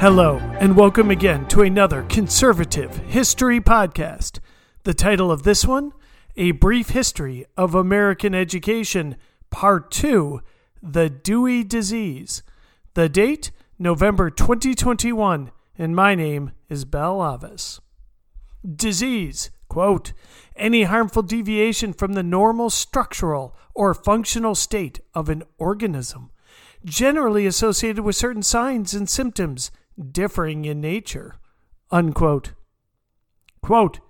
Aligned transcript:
Hello, 0.00 0.36
and 0.60 0.76
welcome 0.76 1.10
again 1.10 1.48
to 1.48 1.62
another 1.62 2.04
conservative 2.04 2.98
history 3.08 3.60
podcast. 3.60 4.38
The 4.84 4.94
title 4.94 5.32
of 5.32 5.42
this 5.42 5.64
one 5.66 5.92
A 6.36 6.52
Brief 6.52 6.90
History 6.90 7.44
of 7.56 7.74
American 7.74 8.32
Education, 8.32 9.16
Part 9.50 9.90
2 9.90 10.40
The 10.80 11.10
Dewey 11.10 11.64
Disease. 11.64 12.44
The 12.94 13.08
date, 13.08 13.50
November 13.76 14.30
2021, 14.30 15.50
and 15.76 15.96
my 15.96 16.14
name 16.14 16.52
is 16.68 16.84
Bell 16.84 17.20
Avis. 17.20 17.80
Disease, 18.64 19.50
quote, 19.68 20.12
any 20.54 20.84
harmful 20.84 21.22
deviation 21.22 21.92
from 21.92 22.12
the 22.12 22.22
normal 22.22 22.70
structural 22.70 23.56
or 23.74 23.94
functional 23.94 24.54
state 24.54 25.00
of 25.12 25.28
an 25.28 25.42
organism, 25.58 26.30
generally 26.84 27.48
associated 27.48 28.04
with 28.04 28.14
certain 28.14 28.44
signs 28.44 28.94
and 28.94 29.10
symptoms 29.10 29.72
differing 30.12 30.64
in 30.64 30.80
nature. 30.80 31.36
Unquote. 31.90 32.52
Quote, 33.62 34.00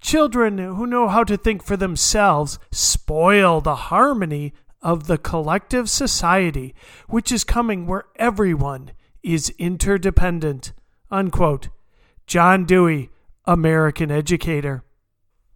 Children 0.00 0.58
who 0.58 0.86
know 0.86 1.08
how 1.08 1.24
to 1.24 1.36
think 1.36 1.62
for 1.62 1.76
themselves 1.76 2.58
spoil 2.70 3.60
the 3.60 3.74
harmony 3.74 4.54
of 4.82 5.06
the 5.06 5.18
collective 5.18 5.90
society, 5.90 6.74
which 7.08 7.30
is 7.30 7.44
coming 7.44 7.86
where 7.86 8.04
everyone 8.16 8.92
is 9.22 9.50
interdependent. 9.58 10.72
Unquote. 11.10 11.68
John 12.26 12.64
Dewey, 12.64 13.10
American 13.44 14.10
educator. 14.10 14.84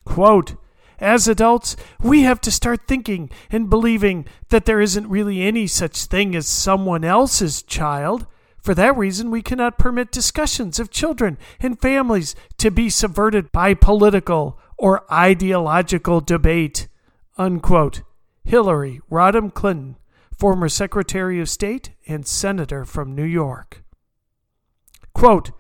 Quote, 0.04 0.56
as 0.98 1.26
adults, 1.26 1.76
we 2.00 2.22
have 2.22 2.40
to 2.42 2.50
start 2.50 2.86
thinking 2.86 3.30
and 3.50 3.70
believing 3.70 4.26
that 4.50 4.64
there 4.64 4.80
isn't 4.80 5.08
really 5.08 5.42
any 5.42 5.66
such 5.66 6.04
thing 6.04 6.36
as 6.36 6.46
someone 6.46 7.04
else's 7.04 7.62
child. 7.62 8.26
For 8.64 8.74
that 8.74 8.96
reason, 8.96 9.30
we 9.30 9.42
cannot 9.42 9.76
permit 9.76 10.10
discussions 10.10 10.80
of 10.80 10.90
children 10.90 11.36
and 11.60 11.78
families 11.78 12.34
to 12.56 12.70
be 12.70 12.88
subverted 12.88 13.52
by 13.52 13.74
political 13.74 14.58
or 14.78 15.04
ideological 15.12 16.22
debate. 16.22 16.88
Unquote. 17.36 18.00
Hillary 18.42 19.02
Rodham 19.10 19.52
Clinton, 19.52 19.96
former 20.34 20.70
Secretary 20.70 21.38
of 21.40 21.50
State 21.50 21.90
and 22.06 22.26
Senator 22.26 22.86
from 22.86 23.14
New 23.14 23.24
York. 23.24 23.84
Quote, 25.12 25.50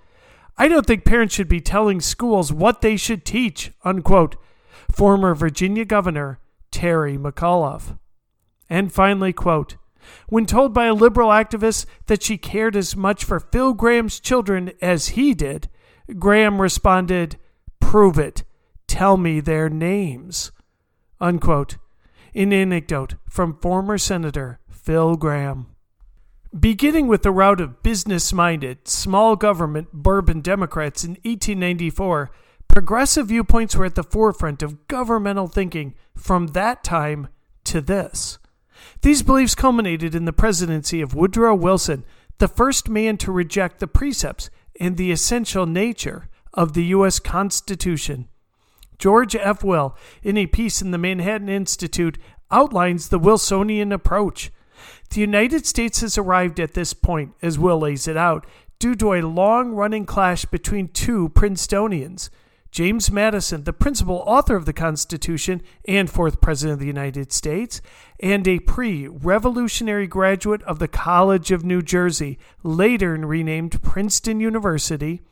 I 0.56 0.66
don't 0.68 0.86
think 0.86 1.04
parents 1.04 1.34
should 1.34 1.48
be 1.48 1.60
telling 1.60 2.00
schools 2.00 2.54
what 2.54 2.80
they 2.80 2.96
should 2.96 3.26
teach, 3.26 3.70
unquote. 3.84 4.36
Former 4.90 5.34
Virginia 5.34 5.84
Governor 5.84 6.38
Terry 6.70 7.18
McAuliffe. 7.18 7.98
And 8.70 8.90
finally, 8.90 9.34
quote, 9.34 9.76
when 10.28 10.46
told 10.46 10.72
by 10.72 10.86
a 10.86 10.94
liberal 10.94 11.28
activist 11.28 11.86
that 12.06 12.22
she 12.22 12.38
cared 12.38 12.76
as 12.76 12.96
much 12.96 13.24
for 13.24 13.40
Phil 13.40 13.74
Gramm's 13.74 14.20
children 14.20 14.72
as 14.80 15.08
he 15.08 15.34
did, 15.34 15.68
Gramm 16.18 16.60
responded, 16.60 17.36
Prove 17.80 18.18
it. 18.18 18.44
Tell 18.86 19.16
me 19.16 19.40
their 19.40 19.68
names. 19.68 20.52
Unquote. 21.20 21.76
An 22.34 22.52
anecdote 22.52 23.14
from 23.28 23.58
former 23.60 23.98
Senator 23.98 24.60
Phil 24.68 25.16
Gramm. 25.16 25.68
Beginning 26.58 27.08
with 27.08 27.22
the 27.22 27.32
rout 27.32 27.60
of 27.60 27.82
business 27.82 28.32
minded, 28.32 28.86
small 28.86 29.34
government 29.34 29.92
Bourbon 29.92 30.40
Democrats 30.40 31.02
in 31.02 31.12
1894, 31.22 32.30
progressive 32.68 33.28
viewpoints 33.28 33.74
were 33.74 33.86
at 33.86 33.96
the 33.96 34.04
forefront 34.04 34.62
of 34.62 34.86
governmental 34.86 35.48
thinking 35.48 35.94
from 36.16 36.48
that 36.48 36.84
time 36.84 37.28
to 37.64 37.80
this. 37.80 38.38
These 39.02 39.22
beliefs 39.22 39.54
culminated 39.54 40.14
in 40.14 40.24
the 40.24 40.32
presidency 40.32 41.00
of 41.00 41.14
Woodrow 41.14 41.54
Wilson, 41.54 42.04
the 42.38 42.48
first 42.48 42.88
man 42.88 43.16
to 43.18 43.32
reject 43.32 43.78
the 43.78 43.86
precepts 43.86 44.50
and 44.80 44.96
the 44.96 45.12
essential 45.12 45.66
nature 45.66 46.28
of 46.52 46.72
the 46.72 46.84
U.S. 46.86 47.18
Constitution. 47.18 48.28
George 48.98 49.34
F. 49.34 49.64
Will, 49.64 49.96
in 50.22 50.36
a 50.36 50.46
piece 50.46 50.80
in 50.80 50.90
the 50.90 50.98
Manhattan 50.98 51.48
Institute, 51.48 52.18
outlines 52.50 53.08
the 53.08 53.18
Wilsonian 53.18 53.92
approach. 53.92 54.52
The 55.10 55.20
United 55.20 55.66
States 55.66 56.00
has 56.00 56.16
arrived 56.16 56.60
at 56.60 56.74
this 56.74 56.92
point, 56.92 57.34
as 57.42 57.58
Will 57.58 57.80
lays 57.80 58.08
it 58.08 58.16
out, 58.16 58.46
due 58.78 58.94
to 58.96 59.14
a 59.14 59.22
long 59.22 59.72
running 59.72 60.06
clash 60.06 60.44
between 60.44 60.88
two 60.88 61.28
Princetonians. 61.30 62.30
James 62.74 63.08
Madison, 63.08 63.62
the 63.62 63.72
principal 63.72 64.24
author 64.26 64.56
of 64.56 64.66
the 64.66 64.72
Constitution 64.72 65.62
and 65.86 66.10
fourth 66.10 66.40
President 66.40 66.72
of 66.72 66.80
the 66.80 66.88
United 66.88 67.32
States, 67.32 67.80
and 68.18 68.48
a 68.48 68.58
pre 68.58 69.06
revolutionary 69.06 70.08
graduate 70.08 70.60
of 70.64 70.80
the 70.80 70.88
College 70.88 71.52
of 71.52 71.64
New 71.64 71.82
Jersey, 71.82 72.36
later 72.64 73.12
renamed 73.12 73.80
Princeton 73.80 74.40
University, 74.40 75.22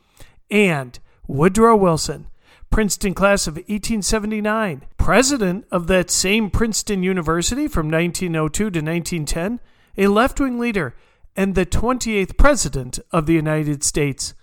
and 0.49 0.97
Woodrow 1.27 1.75
Wilson, 1.75 2.27
Princeton 2.69 3.13
class 3.13 3.45
of 3.45 3.55
1879, 3.55 4.85
president 4.95 5.65
of 5.69 5.87
that 5.87 6.09
same 6.09 6.49
Princeton 6.49 7.03
University 7.03 7.67
from 7.67 7.91
1902 7.91 8.57
to 8.57 8.79
1910, 8.79 9.59
a 9.97 10.07
left 10.07 10.39
wing 10.39 10.57
leader, 10.57 10.95
and 11.35 11.55
the 11.55 11.65
28th 11.65 12.37
President 12.37 12.99
of 13.11 13.25
the 13.25 13.33
United 13.33 13.83
States. 13.83 14.33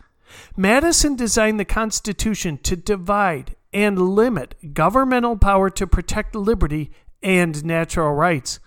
Madison 0.56 1.16
designed 1.16 1.58
the 1.58 1.64
Constitution 1.64 2.58
to 2.58 2.76
divide 2.76 3.56
and 3.72 4.14
limit 4.14 4.74
governmental 4.74 5.36
power 5.36 5.70
to 5.70 5.86
protect 5.86 6.34
liberty 6.34 6.90
and 7.22 7.64
natural 7.64 8.12
rights. 8.14 8.58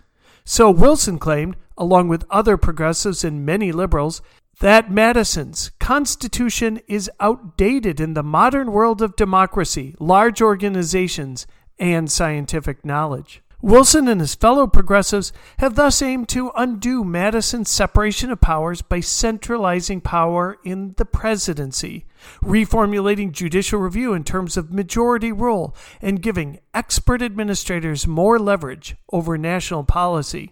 So 0.45 0.69
Wilson 0.69 1.19
claimed, 1.19 1.55
along 1.77 2.07
with 2.07 2.25
other 2.29 2.57
progressives 2.57 3.23
and 3.23 3.45
many 3.45 3.71
liberals, 3.71 4.21
that 4.59 4.91
Madison's 4.91 5.71
Constitution 5.79 6.79
is 6.87 7.09
outdated 7.19 7.99
in 7.99 8.13
the 8.13 8.23
modern 8.23 8.71
world 8.71 9.01
of 9.01 9.15
democracy, 9.15 9.95
large 9.99 10.41
organizations, 10.41 11.47
and 11.79 12.11
scientific 12.11 12.85
knowledge. 12.85 13.41
Wilson 13.63 14.09
and 14.09 14.19
his 14.19 14.35
fellow 14.35 14.67
progressives 14.67 15.31
have 15.59 15.75
thus 15.75 16.01
aimed 16.01 16.27
to 16.27 16.51
undo 16.53 17.01
Madison's 17.01 17.69
separation 17.69 18.29
of 18.29 18.41
powers 18.41 18.81
by 18.81 18.99
centralizing 18.99 20.01
power 20.01 20.57
in 20.65 20.93
the 20.97 21.05
presidency, 21.05 22.05
reformulating 22.43 23.31
judicial 23.31 23.79
review 23.79 24.11
in 24.11 24.25
terms 24.25 24.57
of 24.57 24.73
majority 24.73 25.31
rule, 25.31 25.73
and 26.01 26.21
giving 26.21 26.59
expert 26.73 27.21
administrators 27.21 28.05
more 28.05 28.37
leverage 28.37 28.97
over 29.13 29.37
national 29.37 29.85
policy. 29.85 30.51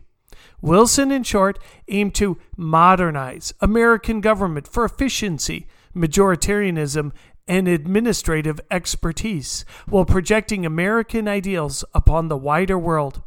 Wilson, 0.61 1.11
in 1.11 1.23
short, 1.23 1.59
aimed 1.89 2.15
to 2.15 2.37
modernize 2.55 3.53
American 3.59 4.21
government 4.21 4.69
for 4.69 4.85
efficiency, 4.85 5.67
majoritarianism, 5.93 7.11
and 7.47 7.67
administrative 7.67 8.59
expertise 8.69 9.65
while 9.87 10.05
projecting 10.05 10.65
American 10.65 11.27
ideals 11.27 11.83
upon 11.93 12.27
the 12.27 12.37
wider 12.37 12.77
world. 12.77 13.21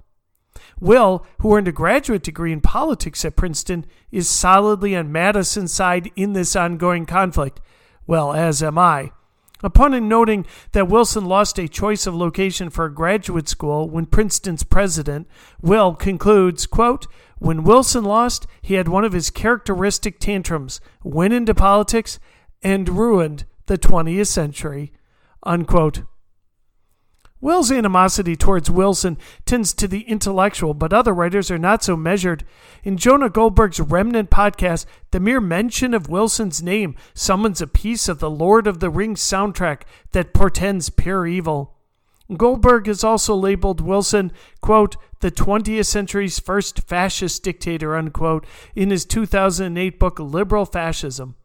Will, 0.81 1.27
who 1.41 1.55
earned 1.55 1.69
a 1.69 1.73
graduate 1.73 2.23
degree 2.23 2.53
in 2.53 2.61
politics 2.61 3.25
at 3.25 3.37
Princeton, 3.37 3.87
is 4.11 4.29
solidly 4.29 4.95
on 4.95 5.13
Madison's 5.13 5.73
side 5.73 6.11
in 6.17 6.33
this 6.33 6.55
ongoing 6.55 7.07
conflict. 7.07 7.61
Well, 8.07 8.33
as 8.33 8.63
am 8.63 8.79
I. 8.79 9.13
Upon 9.63 10.09
noting 10.09 10.45
that 10.73 10.89
Wilson 10.89 11.25
lost 11.25 11.59
a 11.59 11.69
choice 11.69 12.07
of 12.07 12.15
location 12.15 12.69
for 12.69 12.85
a 12.85 12.95
graduate 12.95 13.49
school 13.49 13.89
when 13.89 14.05
Princeton's 14.05 14.63
president, 14.63 15.27
Will 15.63 15.95
concludes, 15.95 16.67
quote, 16.67 17.07
When 17.39 17.65
Wilson 17.65 18.05
lost, 18.05 18.47
he 18.61 18.75
had 18.75 18.89
one 18.89 19.05
of 19.05 19.15
his 19.15 19.31
characteristic 19.31 20.19
tantrums, 20.19 20.83
went 21.03 21.33
into 21.33 21.55
politics, 21.55 22.19
and 22.63 22.89
ruined 22.91 23.47
the 23.67 23.79
20th 23.79 24.27
century. 24.27 24.93
Unquote. 25.43 26.03
Will's 27.45 27.71
animosity 27.71 28.37
towards 28.37 28.71
Wilson 28.71 29.19
tends 29.45 29.75
to 29.75 29.87
the 29.87 30.01
intellectual, 30.09 30.73
but 30.73 30.95
other 30.95 31.13
writers 31.13 31.51
are 31.51 31.59
not 31.59 31.85
so 31.85 31.95
measured. 31.95 32.43
In 32.85 32.97
Jonah 32.97 33.29
Goldberg's 33.29 33.81
Remnant 33.81 34.31
podcast, 34.31 34.87
the 35.11 35.21
mere 35.21 35.43
mention 35.43 35.93
of 35.93 36.09
Wilson's 36.09 36.63
name 36.63 36.95
summons 37.13 37.61
a 37.61 37.67
piece 37.67 38.09
of 38.09 38.19
the 38.19 38.31
Lord 38.31 38.67
of 38.67 38.81
the 38.81 38.89
Rings 38.89 39.21
soundtrack 39.21 39.83
that 40.13 40.33
portends 40.33 40.89
pure 40.89 41.27
evil. 41.27 41.77
Goldberg 42.35 42.87
has 42.87 43.05
also 43.05 43.35
labeled 43.35 43.83
Wilson, 43.83 44.33
quote, 44.63 44.97
the 45.21 45.31
20th 45.31 45.85
century's 45.85 46.39
first 46.39 46.81
fascist 46.81 47.43
dictator, 47.43 47.95
unquote, 47.95 48.47
in 48.75 48.89
his 48.89 49.05
2008 49.05 49.99
book 49.99 50.19
Liberal 50.19 50.65
Fascism. 50.65 51.37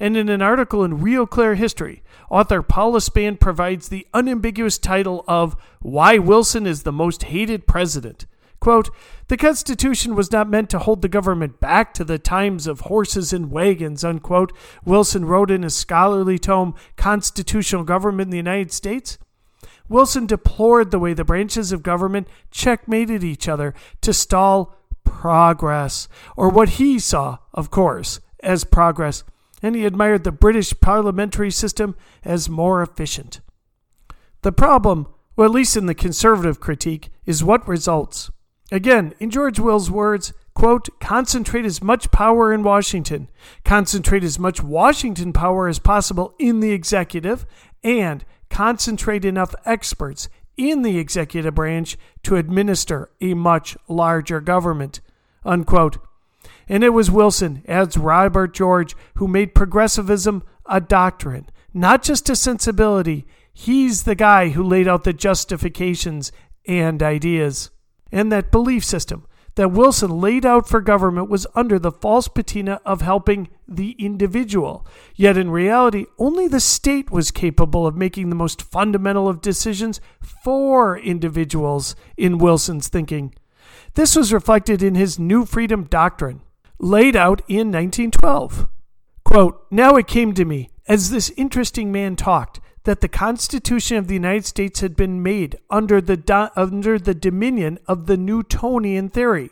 And 0.00 0.16
in 0.16 0.28
an 0.28 0.42
article 0.42 0.84
in 0.84 0.98
RealClear 0.98 1.56
History, 1.56 2.02
author 2.30 2.62
Paula 2.62 3.00
Spann 3.00 3.38
provides 3.38 3.88
the 3.88 4.06
unambiguous 4.14 4.78
title 4.78 5.24
of 5.26 5.56
Why 5.80 6.18
Wilson 6.18 6.66
is 6.66 6.82
the 6.82 6.92
Most 6.92 7.24
Hated 7.24 7.66
President. 7.66 8.26
Quote, 8.60 8.90
the 9.28 9.36
Constitution 9.36 10.14
was 10.14 10.32
not 10.32 10.48
meant 10.48 10.68
to 10.70 10.80
hold 10.80 11.02
the 11.02 11.08
government 11.08 11.60
back 11.60 11.94
to 11.94 12.04
the 12.04 12.18
times 12.18 12.66
of 12.66 12.80
horses 12.80 13.32
and 13.32 13.52
wagons, 13.52 14.04
unquote, 14.04 14.52
Wilson 14.84 15.24
wrote 15.24 15.50
in 15.50 15.62
his 15.62 15.76
scholarly 15.76 16.38
tome, 16.38 16.74
Constitutional 16.96 17.84
Government 17.84 18.28
in 18.28 18.30
the 18.30 18.36
United 18.36 18.72
States. 18.72 19.18
Wilson 19.88 20.26
deplored 20.26 20.90
the 20.90 20.98
way 20.98 21.14
the 21.14 21.24
branches 21.24 21.72
of 21.72 21.82
government 21.82 22.28
checkmated 22.50 23.22
each 23.22 23.48
other 23.48 23.74
to 24.00 24.12
stall 24.12 24.74
progress, 25.04 26.08
or 26.36 26.48
what 26.48 26.70
he 26.70 26.98
saw, 26.98 27.38
of 27.54 27.70
course, 27.70 28.20
as 28.42 28.64
progress 28.64 29.24
and 29.62 29.74
he 29.74 29.84
admired 29.84 30.24
the 30.24 30.32
British 30.32 30.72
parliamentary 30.80 31.50
system 31.50 31.96
as 32.24 32.48
more 32.48 32.82
efficient. 32.82 33.40
The 34.42 34.52
problem, 34.52 35.08
or 35.36 35.44
at 35.44 35.50
least 35.50 35.76
in 35.76 35.86
the 35.86 35.94
conservative 35.94 36.60
critique, 36.60 37.10
is 37.26 37.44
what 37.44 37.66
results. 37.66 38.30
Again, 38.70 39.14
in 39.18 39.30
George 39.30 39.58
Will's 39.58 39.90
words, 39.90 40.32
quote, 40.54 40.88
concentrate 41.00 41.64
as 41.64 41.82
much 41.82 42.10
power 42.10 42.52
in 42.52 42.62
Washington, 42.62 43.28
concentrate 43.64 44.24
as 44.24 44.38
much 44.38 44.62
Washington 44.62 45.32
power 45.32 45.68
as 45.68 45.78
possible 45.78 46.34
in 46.38 46.60
the 46.60 46.72
executive, 46.72 47.46
and 47.82 48.24
concentrate 48.50 49.24
enough 49.24 49.54
experts 49.64 50.28
in 50.56 50.82
the 50.82 50.98
executive 50.98 51.54
branch 51.54 51.96
to 52.24 52.36
administer 52.36 53.10
a 53.20 53.34
much 53.34 53.76
larger 53.88 54.40
government, 54.40 55.00
unquote. 55.44 55.98
And 56.68 56.84
it 56.84 56.90
was 56.90 57.10
Wilson, 57.10 57.62
adds 57.66 57.96
Robert 57.96 58.54
George, 58.54 58.94
who 59.14 59.26
made 59.26 59.54
progressivism 59.54 60.42
a 60.66 60.80
doctrine, 60.80 61.48
not 61.72 62.02
just 62.02 62.28
a 62.28 62.36
sensibility. 62.36 63.26
He's 63.52 64.02
the 64.02 64.14
guy 64.14 64.50
who 64.50 64.62
laid 64.62 64.86
out 64.86 65.04
the 65.04 65.12
justifications 65.12 66.30
and 66.66 67.02
ideas. 67.02 67.70
And 68.12 68.30
that 68.30 68.52
belief 68.52 68.84
system 68.84 69.26
that 69.58 69.72
Wilson 69.72 70.20
laid 70.20 70.46
out 70.46 70.68
for 70.68 70.80
government 70.80 71.28
was 71.28 71.44
under 71.56 71.80
the 71.80 71.90
false 71.90 72.28
patina 72.28 72.80
of 72.84 73.00
helping 73.00 73.48
the 73.66 73.96
individual. 73.98 74.86
Yet 75.16 75.36
in 75.36 75.50
reality, 75.50 76.06
only 76.16 76.46
the 76.46 76.60
state 76.60 77.10
was 77.10 77.32
capable 77.32 77.84
of 77.84 77.96
making 77.96 78.30
the 78.30 78.36
most 78.36 78.62
fundamental 78.62 79.28
of 79.28 79.40
decisions 79.40 80.00
for 80.20 80.96
individuals 80.96 81.96
in 82.16 82.38
Wilson's 82.38 82.86
thinking. 82.86 83.34
This 83.94 84.14
was 84.14 84.32
reflected 84.32 84.80
in 84.80 84.94
his 84.94 85.18
New 85.18 85.44
Freedom 85.44 85.82
Doctrine, 85.82 86.40
laid 86.78 87.16
out 87.16 87.40
in 87.48 87.72
1912. 87.72 88.68
Quote, 89.24 89.66
Now 89.70 89.96
it 89.96 90.06
came 90.06 90.32
to 90.34 90.44
me, 90.44 90.70
as 90.86 91.10
this 91.10 91.30
interesting 91.36 91.92
man 91.92 92.16
talked, 92.16 92.60
that 92.84 93.00
the 93.00 93.08
Constitution 93.08 93.96
of 93.96 94.08
the 94.08 94.14
United 94.14 94.46
States 94.46 94.80
had 94.80 94.96
been 94.96 95.22
made 95.22 95.58
under 95.68 96.00
the, 96.00 96.16
do- 96.16 96.48
under 96.56 96.98
the 96.98 97.14
dominion 97.14 97.78
of 97.86 98.06
the 98.06 98.16
Newtonian 98.16 99.10
theory. 99.10 99.50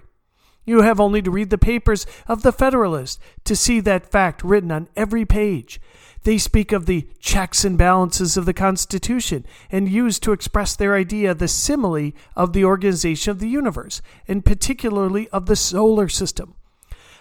You 0.64 0.82
have 0.82 0.98
only 0.98 1.22
to 1.22 1.30
read 1.30 1.50
the 1.50 1.58
papers 1.58 2.06
of 2.26 2.42
the 2.42 2.52
Federalist 2.52 3.20
to 3.44 3.54
see 3.54 3.80
that 3.80 4.10
fact 4.10 4.42
written 4.42 4.72
on 4.72 4.88
every 4.96 5.24
page. 5.24 5.80
They 6.22 6.38
speak 6.38 6.72
of 6.72 6.86
the 6.86 7.06
checks 7.20 7.64
and 7.64 7.78
balances 7.78 8.36
of 8.36 8.46
the 8.46 8.54
Constitution 8.54 9.46
and 9.70 9.88
use 9.88 10.18
to 10.20 10.32
express 10.32 10.74
their 10.74 10.96
idea 10.96 11.34
the 11.34 11.46
simile 11.46 12.12
of 12.34 12.52
the 12.52 12.64
organization 12.64 13.30
of 13.30 13.38
the 13.38 13.48
universe, 13.48 14.02
and 14.26 14.44
particularly 14.44 15.28
of 15.28 15.46
the 15.46 15.54
solar 15.54 16.08
system. 16.08 16.54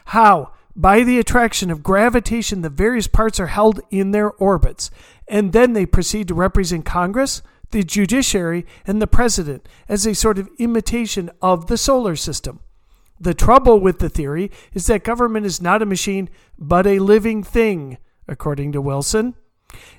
How, 0.06 0.52
by 0.75 1.04
the 1.04 1.19
attraction 1.19 1.72
of 1.72 1.84
gravitation, 1.84 2.62
the 2.62 2.69
various 2.69 3.07
parts 3.07 3.40
are 3.40 3.48
held 3.48 3.80
in 3.90 4.12
their 4.12 4.31
orbits, 4.31 4.92
and 5.28 5.54
then 5.54 5.74
they 5.74 5.86
proceed 5.86 6.28
to 6.28 6.34
represent 6.34 6.86
Congress, 6.86 7.42
the 7.72 7.84
judiciary, 7.84 8.66
and 8.86 9.02
the 9.02 9.07
president 9.07 9.68
as 9.88 10.06
a 10.06 10.13
sort 10.13 10.38
of 10.38 10.50
imitation 10.60 11.30
of 11.42 11.68
the 11.68 11.78
solar 11.78 12.16
system. 12.16 12.60
The 13.19 13.34
trouble 13.34 13.80
with 13.80 14.00
the 14.00 14.10
theory 14.10 14.52
is 14.74 14.88
that 14.88 15.04
government 15.04 15.46
is 15.46 15.62
not 15.62 15.81
a 15.81 15.86
machine, 15.86 16.30
but 16.60 16.86
a 16.86 17.00
living 17.00 17.44
thing, 17.44 17.98
according 18.28 18.74
to 18.74 18.81
Wilson. 18.81 19.36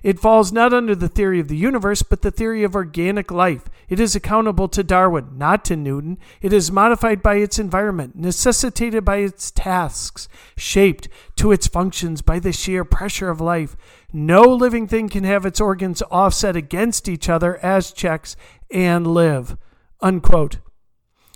It 0.03 0.21
falls 0.21 0.53
not 0.53 0.73
under 0.73 0.95
the 0.95 1.09
theory 1.09 1.41
of 1.41 1.49
the 1.49 1.57
universe, 1.57 2.03
but 2.03 2.23
the 2.23 2.31
theory 2.31 2.63
of 2.63 2.75
organic 2.75 3.31
life. 3.31 3.69
It 3.89 4.01
is 4.01 4.15
accountable 4.15 4.69
to 4.69 4.85
Darwin, 4.85 5.37
not 5.37 5.65
to 5.67 5.77
Newton. 5.77 6.19
It 6.41 6.53
is 6.53 6.73
modified 6.73 7.23
by 7.23 7.37
its 7.37 7.59
environment, 7.59 8.17
necessitated 8.17 9.05
by 9.05 9.17
its 9.19 9.51
tasks, 9.51 10.29
shaped 10.57 11.09
to 11.37 11.53
its 11.53 11.67
functions 11.67 12.23
by 12.23 12.39
the 12.39 12.53
sheer 12.53 12.85
pressure 12.85 13.29
of 13.29 13.41
life. 13.41 13.77
No 14.13 14.43
living 14.43 14.87
thing 14.87 15.09
can 15.09 15.25
have 15.25 15.45
its 15.45 15.61
organs 15.61 16.03
offset 16.11 16.57
against 16.57 17.09
each 17.09 17.29
other 17.29 17.59
as 17.59 17.93
checks 17.93 18.37
and 18.71 19.07
live. 19.07 19.57
Unquote. 20.01 20.59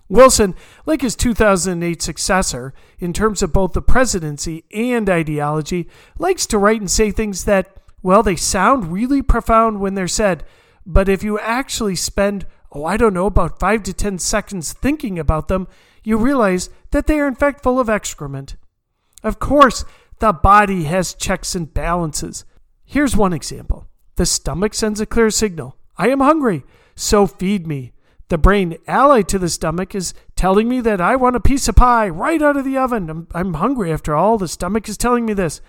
Wilson, 0.08 0.56
like 0.86 1.02
his 1.02 1.14
2008 1.14 2.02
successor, 2.02 2.74
in 2.98 3.12
terms 3.12 3.42
of 3.42 3.52
both 3.52 3.74
the 3.74 3.82
presidency 3.82 4.64
and 4.72 5.08
ideology, 5.08 5.88
likes 6.18 6.46
to 6.46 6.58
write 6.58 6.80
and 6.80 6.90
say 6.90 7.12
things 7.12 7.44
that 7.44 7.79
well, 8.02 8.22
they 8.22 8.36
sound 8.36 8.92
really 8.92 9.22
profound 9.22 9.80
when 9.80 9.94
they're 9.94 10.08
said, 10.08 10.44
but 10.86 11.08
if 11.08 11.22
you 11.22 11.38
actually 11.38 11.96
spend, 11.96 12.46
oh, 12.72 12.84
I 12.84 12.96
don't 12.96 13.14
know, 13.14 13.26
about 13.26 13.60
five 13.60 13.82
to 13.84 13.92
ten 13.92 14.18
seconds 14.18 14.72
thinking 14.72 15.18
about 15.18 15.48
them, 15.48 15.68
you 16.02 16.16
realize 16.16 16.70
that 16.90 17.06
they 17.06 17.20
are 17.20 17.28
in 17.28 17.34
fact 17.34 17.62
full 17.62 17.78
of 17.78 17.90
excrement. 17.90 18.56
Of 19.22 19.38
course, 19.38 19.84
the 20.18 20.32
body 20.32 20.84
has 20.84 21.14
checks 21.14 21.54
and 21.54 21.72
balances. 21.72 22.44
Here's 22.84 23.16
one 23.16 23.32
example 23.32 23.86
the 24.16 24.26
stomach 24.26 24.74
sends 24.74 25.00
a 25.00 25.06
clear 25.06 25.30
signal 25.30 25.76
I 25.96 26.08
am 26.08 26.20
hungry, 26.20 26.64
so 26.94 27.26
feed 27.26 27.66
me. 27.66 27.92
The 28.28 28.38
brain, 28.38 28.78
allied 28.86 29.28
to 29.28 29.38
the 29.40 29.48
stomach, 29.48 29.94
is 29.94 30.14
telling 30.36 30.68
me 30.68 30.80
that 30.82 31.00
I 31.00 31.16
want 31.16 31.36
a 31.36 31.40
piece 31.40 31.66
of 31.68 31.74
pie 31.74 32.08
right 32.08 32.40
out 32.40 32.56
of 32.56 32.64
the 32.64 32.78
oven. 32.78 33.10
I'm, 33.10 33.28
I'm 33.34 33.54
hungry 33.54 33.92
after 33.92 34.14
all. 34.14 34.38
The 34.38 34.46
stomach 34.46 34.88
is 34.88 34.96
telling 34.96 35.26
me 35.26 35.32
this 35.32 35.60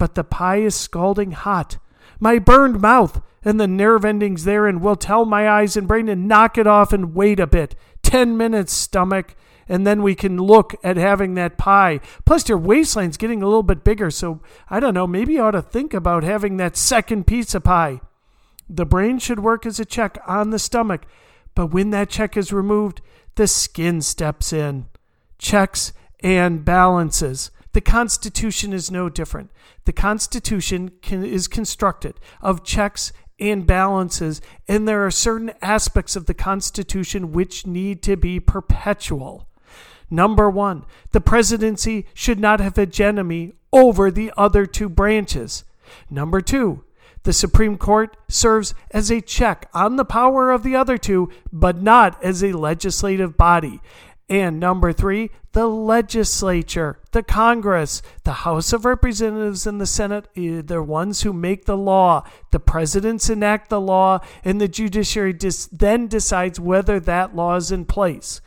but 0.00 0.14
the 0.14 0.24
pie 0.24 0.56
is 0.56 0.74
scalding 0.74 1.32
hot. 1.32 1.76
My 2.18 2.38
burned 2.38 2.80
mouth 2.80 3.20
and 3.44 3.60
the 3.60 3.68
nerve 3.68 4.02
endings 4.02 4.44
therein 4.44 4.80
will 4.80 4.96
tell 4.96 5.26
my 5.26 5.46
eyes 5.46 5.76
and 5.76 5.86
brain 5.86 6.06
to 6.06 6.16
knock 6.16 6.56
it 6.56 6.66
off 6.66 6.94
and 6.94 7.14
wait 7.14 7.38
a 7.38 7.46
bit. 7.46 7.76
Ten 8.02 8.34
minutes, 8.34 8.72
stomach, 8.72 9.36
and 9.68 9.86
then 9.86 10.02
we 10.02 10.14
can 10.14 10.38
look 10.38 10.74
at 10.82 10.96
having 10.96 11.34
that 11.34 11.58
pie. 11.58 12.00
Plus, 12.24 12.48
your 12.48 12.56
waistline's 12.56 13.18
getting 13.18 13.42
a 13.42 13.46
little 13.46 13.62
bit 13.62 13.84
bigger, 13.84 14.10
so 14.10 14.40
I 14.70 14.80
don't 14.80 14.94
know, 14.94 15.06
maybe 15.06 15.34
you 15.34 15.42
ought 15.42 15.50
to 15.50 15.60
think 15.60 15.92
about 15.92 16.24
having 16.24 16.56
that 16.56 16.78
second 16.78 17.26
pizza 17.26 17.60
pie. 17.60 18.00
The 18.70 18.86
brain 18.86 19.18
should 19.18 19.40
work 19.40 19.66
as 19.66 19.78
a 19.78 19.84
check 19.84 20.18
on 20.26 20.48
the 20.48 20.58
stomach, 20.58 21.02
but 21.54 21.66
when 21.66 21.90
that 21.90 22.08
check 22.08 22.38
is 22.38 22.54
removed, 22.54 23.02
the 23.34 23.46
skin 23.46 24.00
steps 24.00 24.50
in. 24.50 24.86
Checks 25.38 25.92
and 26.20 26.64
balances. 26.64 27.50
The 27.72 27.80
Constitution 27.80 28.72
is 28.72 28.90
no 28.90 29.08
different. 29.08 29.50
The 29.84 29.92
Constitution 29.92 30.92
can, 31.02 31.24
is 31.24 31.48
constructed 31.48 32.14
of 32.42 32.64
checks 32.64 33.12
and 33.38 33.66
balances, 33.66 34.40
and 34.68 34.86
there 34.86 35.04
are 35.06 35.10
certain 35.10 35.52
aspects 35.62 36.16
of 36.16 36.26
the 36.26 36.34
Constitution 36.34 37.32
which 37.32 37.66
need 37.66 38.02
to 38.02 38.16
be 38.16 38.38
perpetual. 38.40 39.48
Number 40.10 40.50
one, 40.50 40.84
the 41.12 41.20
presidency 41.20 42.06
should 42.12 42.40
not 42.40 42.60
have 42.60 42.76
hegemony 42.76 43.52
over 43.72 44.10
the 44.10 44.32
other 44.36 44.66
two 44.66 44.88
branches. 44.88 45.64
Number 46.10 46.40
two, 46.40 46.84
the 47.22 47.32
Supreme 47.32 47.76
Court 47.76 48.16
serves 48.28 48.74
as 48.90 49.10
a 49.10 49.20
check 49.20 49.68
on 49.72 49.96
the 49.96 50.04
power 50.04 50.50
of 50.50 50.62
the 50.62 50.74
other 50.74 50.98
two, 50.98 51.30
but 51.52 51.80
not 51.80 52.22
as 52.24 52.42
a 52.42 52.52
legislative 52.52 53.36
body. 53.36 53.80
And 54.30 54.60
number 54.60 54.92
three, 54.92 55.30
the 55.52 55.66
legislature, 55.66 57.00
the 57.10 57.24
Congress, 57.24 58.00
the 58.22 58.32
House 58.32 58.72
of 58.72 58.84
Representatives, 58.84 59.66
and 59.66 59.80
the 59.80 59.86
Senate, 59.86 60.28
eh, 60.36 60.62
they're 60.64 60.80
ones 60.80 61.22
who 61.22 61.32
make 61.32 61.64
the 61.64 61.76
law. 61.76 62.22
The 62.52 62.60
presidents 62.60 63.28
enact 63.28 63.70
the 63.70 63.80
law, 63.80 64.20
and 64.44 64.60
the 64.60 64.68
judiciary 64.68 65.32
dis- 65.32 65.66
then 65.66 66.06
decides 66.06 66.60
whether 66.60 67.00
that 67.00 67.34
law 67.34 67.56
is 67.56 67.72
in 67.72 67.86
place. 67.86 68.40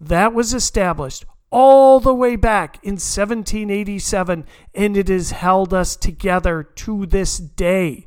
That 0.00 0.32
was 0.32 0.54
established 0.54 1.26
all 1.50 2.00
the 2.00 2.14
way 2.14 2.36
back 2.36 2.78
in 2.82 2.94
1787, 2.94 4.46
and 4.74 4.96
it 4.96 5.08
has 5.08 5.32
held 5.32 5.74
us 5.74 5.96
together 5.96 6.62
to 6.62 7.04
this 7.04 7.36
day. 7.36 8.06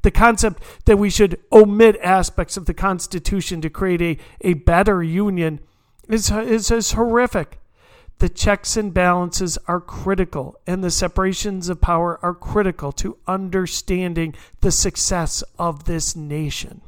The 0.00 0.10
concept 0.10 0.62
that 0.86 0.96
we 0.96 1.10
should 1.10 1.38
omit 1.52 1.98
aspects 2.02 2.56
of 2.56 2.64
the 2.64 2.72
Constitution 2.72 3.60
to 3.60 3.68
create 3.68 4.00
a, 4.00 4.18
a 4.40 4.54
better 4.54 5.02
union 5.02 5.60
is, 6.08 6.30
is, 6.30 6.70
is 6.70 6.92
horrific. 6.92 7.58
The 8.18 8.28
checks 8.28 8.76
and 8.76 8.94
balances 8.94 9.58
are 9.66 9.80
critical, 9.80 10.56
and 10.66 10.84
the 10.84 10.90
separations 10.90 11.68
of 11.68 11.80
power 11.80 12.18
are 12.22 12.34
critical 12.34 12.92
to 12.92 13.18
understanding 13.26 14.34
the 14.60 14.70
success 14.70 15.42
of 15.58 15.84
this 15.84 16.14
nation. 16.14 16.82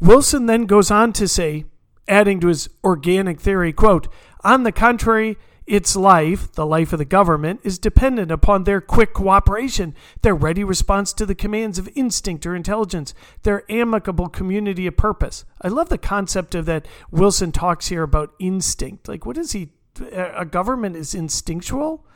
Wilson 0.00 0.46
then 0.46 0.66
goes 0.66 0.90
on 0.90 1.14
to 1.14 1.26
say, 1.26 1.64
adding 2.06 2.40
to 2.40 2.48
his 2.48 2.68
organic 2.84 3.40
theory, 3.40 3.72
quote, 3.72 4.08
on 4.44 4.64
the 4.64 4.72
contrary, 4.72 5.38
its 5.66 5.96
life, 5.96 6.52
the 6.52 6.66
life 6.66 6.92
of 6.92 6.98
the 6.98 7.04
government, 7.04 7.60
is 7.64 7.78
dependent 7.78 8.30
upon 8.30 8.64
their 8.64 8.80
quick 8.80 9.12
cooperation, 9.12 9.94
their 10.22 10.34
ready 10.34 10.62
response 10.62 11.12
to 11.12 11.26
the 11.26 11.34
commands 11.34 11.78
of 11.78 11.88
instinct 11.94 12.46
or 12.46 12.54
intelligence, 12.54 13.14
their 13.42 13.64
amicable 13.70 14.28
community 14.28 14.86
of 14.86 14.96
purpose. 14.96 15.44
I 15.60 15.68
love 15.68 15.88
the 15.88 15.98
concept 15.98 16.54
of 16.54 16.66
that 16.66 16.86
Wilson 17.10 17.50
talks 17.50 17.88
here 17.88 18.04
about 18.04 18.34
instinct. 18.38 19.08
Like, 19.08 19.26
what 19.26 19.36
is 19.36 19.52
he? 19.52 19.70
A 20.12 20.44
government 20.44 20.94
is 20.94 21.14
instinctual? 21.14 22.06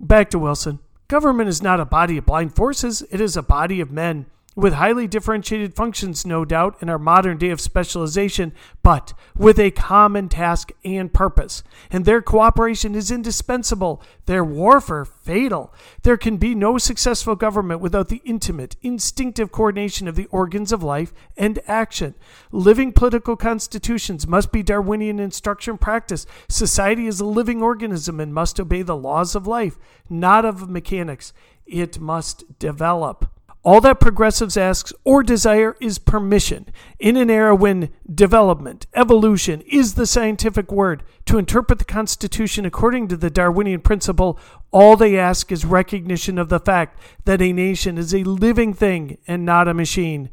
Back 0.00 0.30
to 0.30 0.38
Wilson. 0.38 0.80
Government 1.06 1.48
is 1.48 1.62
not 1.62 1.80
a 1.80 1.84
body 1.84 2.18
of 2.18 2.26
blind 2.26 2.54
forces, 2.56 3.02
it 3.10 3.20
is 3.20 3.36
a 3.36 3.42
body 3.42 3.80
of 3.80 3.90
men 3.90 4.26
with 4.58 4.72
highly 4.72 5.06
differentiated 5.06 5.72
functions, 5.72 6.26
no 6.26 6.44
doubt, 6.44 6.76
in 6.82 6.88
our 6.88 6.98
modern 6.98 7.38
day 7.38 7.50
of 7.50 7.60
specialization, 7.60 8.52
but 8.82 9.12
with 9.36 9.56
a 9.56 9.70
common 9.70 10.28
task 10.28 10.72
and 10.84 11.14
purpose. 11.14 11.62
And 11.92 12.04
their 12.04 12.20
cooperation 12.20 12.96
is 12.96 13.12
indispensable, 13.12 14.02
their 14.26 14.44
warfare 14.44 15.04
fatal. 15.04 15.72
There 16.02 16.16
can 16.16 16.38
be 16.38 16.56
no 16.56 16.76
successful 16.76 17.36
government 17.36 17.80
without 17.80 18.08
the 18.08 18.20
intimate, 18.24 18.74
instinctive 18.82 19.52
coordination 19.52 20.08
of 20.08 20.16
the 20.16 20.26
organs 20.26 20.72
of 20.72 20.82
life 20.82 21.14
and 21.36 21.60
action. 21.68 22.16
Living 22.50 22.90
political 22.90 23.36
constitutions 23.36 24.26
must 24.26 24.50
be 24.50 24.64
Darwinian 24.64 25.20
instruction 25.20 25.78
practice. 25.78 26.26
Society 26.48 27.06
is 27.06 27.20
a 27.20 27.24
living 27.24 27.62
organism 27.62 28.18
and 28.18 28.34
must 28.34 28.58
obey 28.58 28.82
the 28.82 28.96
laws 28.96 29.36
of 29.36 29.46
life, 29.46 29.78
not 30.10 30.44
of 30.44 30.68
mechanics. 30.68 31.32
It 31.64 32.00
must 32.00 32.58
develop. 32.58 33.37
All 33.64 33.80
that 33.80 34.00
progressives 34.00 34.56
ask 34.56 34.92
or 35.04 35.22
desire 35.22 35.76
is 35.80 35.98
permission. 35.98 36.66
In 36.98 37.16
an 37.16 37.28
era 37.28 37.54
when 37.54 37.90
development, 38.12 38.86
evolution 38.94 39.62
is 39.62 39.94
the 39.94 40.06
scientific 40.06 40.70
word 40.70 41.02
to 41.26 41.38
interpret 41.38 41.78
the 41.78 41.84
Constitution 41.84 42.64
according 42.64 43.08
to 43.08 43.16
the 43.16 43.30
Darwinian 43.30 43.80
principle, 43.80 44.38
all 44.70 44.96
they 44.96 45.18
ask 45.18 45.50
is 45.50 45.64
recognition 45.64 46.38
of 46.38 46.48
the 46.48 46.60
fact 46.60 46.98
that 47.24 47.42
a 47.42 47.52
nation 47.52 47.98
is 47.98 48.14
a 48.14 48.24
living 48.24 48.72
thing 48.72 49.18
and 49.26 49.44
not 49.44 49.68
a 49.68 49.74
machine. 49.74 50.30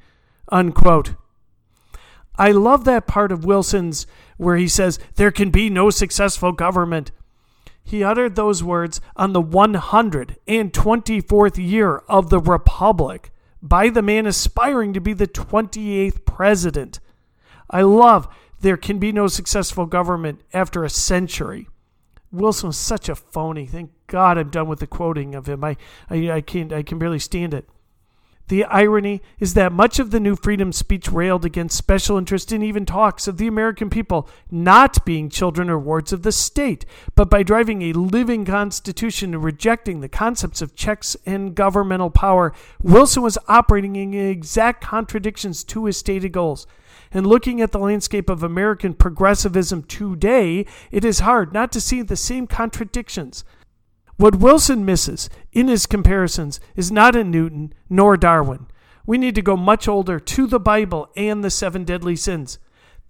Unquote. 0.52 1.16
I 2.38 2.52
love 2.52 2.86
that 2.86 3.08
part 3.08 3.32
of 3.32 3.46
Wilson's 3.46 4.06
where 4.38 4.58
he 4.58 4.68
says, 4.68 5.00
There 5.16 5.32
can 5.32 5.50
be 5.50 5.70
no 5.70 5.90
successful 5.90 6.52
government 6.52 7.12
he 7.86 8.04
uttered 8.04 8.36
those 8.36 8.62
words 8.64 9.00
on 9.16 9.32
the 9.32 9.42
124th 9.42 11.70
year 11.70 11.98
of 12.10 12.30
the 12.32 12.40
Republic 12.40 13.32
by 13.62 13.90
the 13.90 14.02
man 14.02 14.26
aspiring 14.26 14.92
to 14.94 15.00
be 15.00 15.14
the 15.14 15.28
28th 15.28 16.26
president. 16.26 17.00
I 17.70 17.84
love 17.84 18.28
there 18.60 18.76
can 18.76 18.98
be 18.98 19.12
no 19.12 19.28
successful 19.28 19.86
government 19.86 20.42
after 20.52 20.84
a 20.84 20.90
century. 20.90 21.68
Wilson 22.32 22.66
was 22.68 22.78
such 22.78 23.08
a 23.08 23.16
phony. 23.16 23.68
Thank 23.68 23.92
God 24.08 24.40
I'm 24.40 24.50
done 24.50 24.68
with 24.68 24.80
the 24.80 24.88
quoting 24.88 25.36
of 25.36 25.48
him. 25.48 25.64
I, 25.64 25.78
I, 26.10 26.32
I 26.32 26.42
can't 26.42 26.74
I 26.74 26.82
can 26.82 26.98
barely 26.98 27.20
stand 27.20 27.54
it. 27.54 27.70
The 28.48 28.64
irony 28.66 29.24
is 29.40 29.56
that 29.56 29.72
much 29.72 29.98
of 29.98 30.12
the 30.12 30.20
new 30.20 30.36
freedom 30.36 30.72
speech 30.72 31.12
railed 31.12 31.46
against 31.46 31.78
special 31.78 32.16
interest 32.16 32.52
and 32.52 32.64
even 32.64 32.86
talks 32.86 33.28
of 33.28 33.38
the 33.38 33.48
American 33.48 33.90
people 33.90 34.30
not 34.52 35.04
being 35.04 35.30
children 35.30 35.68
or 35.68 35.80
wards 35.80 36.14
of 36.14 36.22
the 36.22 36.32
state, 36.32 36.86
but 37.16 37.28
by 37.28 37.42
driving 37.42 37.82
a 37.82 37.94
living 37.94 38.46
constitution 38.46 39.34
and 39.34 39.44
rejecting 39.44 40.02
the 40.02 40.10
concepts 40.10 40.62
of 40.62 40.76
checks 40.76 41.18
and 41.26 41.56
governmental 41.56 42.12
power, 42.12 42.54
Wilson 42.84 43.24
was 43.24 43.40
operating 43.48 43.96
in 43.96 44.14
exact 44.14 44.80
contradictions 44.80 45.64
to 45.64 45.86
his 45.86 45.98
stated 45.98 46.32
goals. 46.32 46.68
And 47.12 47.26
looking 47.26 47.62
at 47.62 47.72
the 47.72 47.80
landscape 47.80 48.30
of 48.30 48.44
American 48.44 48.94
progressivism 48.94 49.84
today, 49.84 50.68
it 50.92 51.04
is 51.04 51.20
hard 51.20 51.52
not 51.52 51.72
to 51.72 51.82
see 51.82 52.04
the 52.04 52.16
same 52.16 52.46
contradictions. 52.46 53.44
What 54.18 54.38
Wilson 54.38 54.86
misses 54.86 55.30
in 55.52 55.68
his 55.68 55.86
comparisons 55.86 56.60
is 56.76 56.92
not 56.92 57.16
a 57.16 57.24
Newton 57.24 57.74
nor 57.90 58.16
Darwin. 58.16 58.68
We 59.06 59.18
need 59.18 59.36
to 59.36 59.42
go 59.42 59.58
much 59.58 59.88
older 59.88 60.20
to 60.20 60.48
the 60.48 60.60
Bible 60.60 61.10
and 61.18 61.44
the 61.44 61.50
seven 61.50 61.84
deadly 61.84 62.16
sins. 62.16 62.58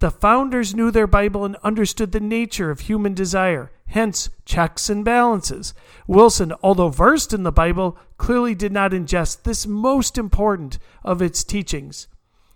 The 0.00 0.10
founders 0.10 0.74
knew 0.74 0.90
their 0.90 1.06
Bible 1.06 1.44
and 1.44 1.56
understood 1.62 2.12
the 2.12 2.20
nature 2.20 2.70
of 2.70 2.80
human 2.80 3.14
desire, 3.14 3.70
hence 3.86 4.28
checks 4.44 4.90
and 4.90 5.04
balances. 5.04 5.72
Wilson, 6.06 6.52
although 6.62 6.90
versed 6.90 7.32
in 7.32 7.44
the 7.44 7.52
Bible, 7.52 7.96
clearly 8.18 8.54
did 8.54 8.72
not 8.72 8.90
ingest 8.90 9.44
this 9.44 9.66
most 9.66 10.18
important 10.18 10.78
of 11.02 11.22
its 11.22 11.44
teachings. 11.44 12.08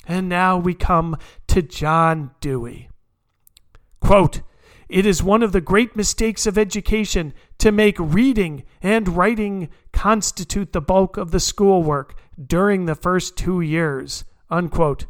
And 0.07 0.29
now 0.29 0.59
we 0.59 0.75
come 0.75 1.17
to 1.47 1.63
John 1.63 2.33
Dewey. 2.41 2.91
Quote, 4.01 4.43
it 4.91 5.07
is 5.07 5.23
one 5.23 5.43
of 5.45 5.53
the 5.53 5.61
great 5.61 5.95
mistakes 5.95 6.47
of 6.47 6.59
education 6.59 7.33
to 7.61 7.73
make 7.73 7.97
reading 7.99 8.65
and 8.83 9.17
writing 9.17 9.69
constitute 9.93 10.73
the 10.73 10.81
bulk 10.81 11.17
of 11.17 11.31
the 11.31 11.41
schoolwork 11.41 12.19
during 12.45 12.87
the 12.87 12.95
first 12.95 13.37
two 13.37 13.61
years. 13.61 14.25
Unquote. 14.51 15.07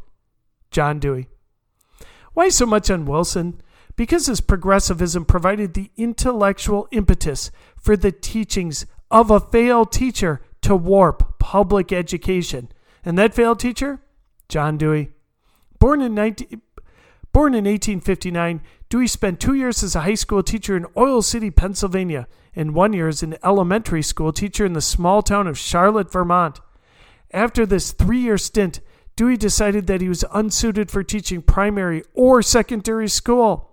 John 0.69 0.99
Dewey. 0.99 1.27
Why 2.33 2.49
so 2.49 2.65
much 2.65 2.89
on 2.89 3.05
Wilson? 3.05 3.61
Because 3.95 4.27
his 4.27 4.41
progressivism 4.41 5.25
provided 5.25 5.73
the 5.73 5.91
intellectual 5.97 6.87
impetus 6.91 7.51
for 7.77 7.97
the 7.97 8.11
teachings 8.11 8.85
of 9.09 9.29
a 9.29 9.39
failed 9.39 9.91
teacher 9.91 10.41
to 10.61 10.75
warp 10.75 11.39
public 11.39 11.91
education. 11.91 12.69
And 13.03 13.17
that 13.17 13.33
failed 13.33 13.59
teacher? 13.59 13.99
John 14.47 14.77
Dewey. 14.77 15.11
Born 15.79 16.01
in 16.01 16.13
19, 16.15 16.61
Born 17.33 17.53
in 17.53 17.63
1859, 17.63 18.61
Dewey 18.89 19.07
spent 19.07 19.39
two 19.39 19.53
years 19.53 19.83
as 19.83 19.95
a 19.95 20.01
high 20.01 20.15
school 20.15 20.43
teacher 20.43 20.75
in 20.75 20.85
Oil 20.97 21.21
City, 21.21 21.49
Pennsylvania, 21.49 22.27
and 22.55 22.73
one 22.73 22.93
year 22.93 23.07
as 23.07 23.23
an 23.23 23.37
elementary 23.43 24.01
school 24.01 24.31
teacher 24.33 24.65
in 24.65 24.73
the 24.73 24.81
small 24.81 25.21
town 25.21 25.47
of 25.47 25.57
Charlotte, 25.57 26.11
Vermont. 26.11 26.59
After 27.31 27.65
this 27.65 27.91
three 27.91 28.19
year 28.19 28.37
stint, 28.37 28.79
Dewey 29.15 29.37
decided 29.37 29.87
that 29.87 30.01
he 30.01 30.09
was 30.09 30.25
unsuited 30.33 30.89
for 30.89 31.03
teaching 31.03 31.41
primary 31.41 32.03
or 32.13 32.41
secondary 32.41 33.07
school. 33.07 33.69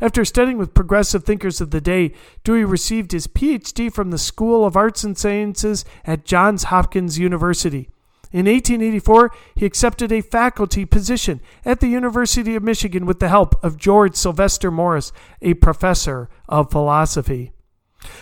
After 0.00 0.24
studying 0.24 0.58
with 0.58 0.74
progressive 0.74 1.24
thinkers 1.24 1.60
of 1.60 1.70
the 1.70 1.80
day, 1.80 2.12
Dewey 2.44 2.64
received 2.64 3.12
his 3.12 3.26
PhD 3.26 3.92
from 3.92 4.10
the 4.10 4.18
School 4.18 4.64
of 4.64 4.76
Arts 4.76 5.02
and 5.02 5.16
Sciences 5.16 5.84
at 6.04 6.24
Johns 6.24 6.64
Hopkins 6.64 7.18
University. 7.18 7.88
In 8.32 8.46
1884, 8.46 9.30
he 9.54 9.66
accepted 9.66 10.10
a 10.10 10.22
faculty 10.22 10.84
position 10.84 11.40
at 11.64 11.80
the 11.80 11.88
University 11.88 12.54
of 12.54 12.62
Michigan 12.62 13.04
with 13.04 13.20
the 13.20 13.28
help 13.28 13.62
of 13.62 13.76
George 13.76 14.14
Sylvester 14.14 14.70
Morris, 14.70 15.12
a 15.42 15.54
professor 15.54 16.30
of 16.48 16.70
philosophy. 16.70 17.52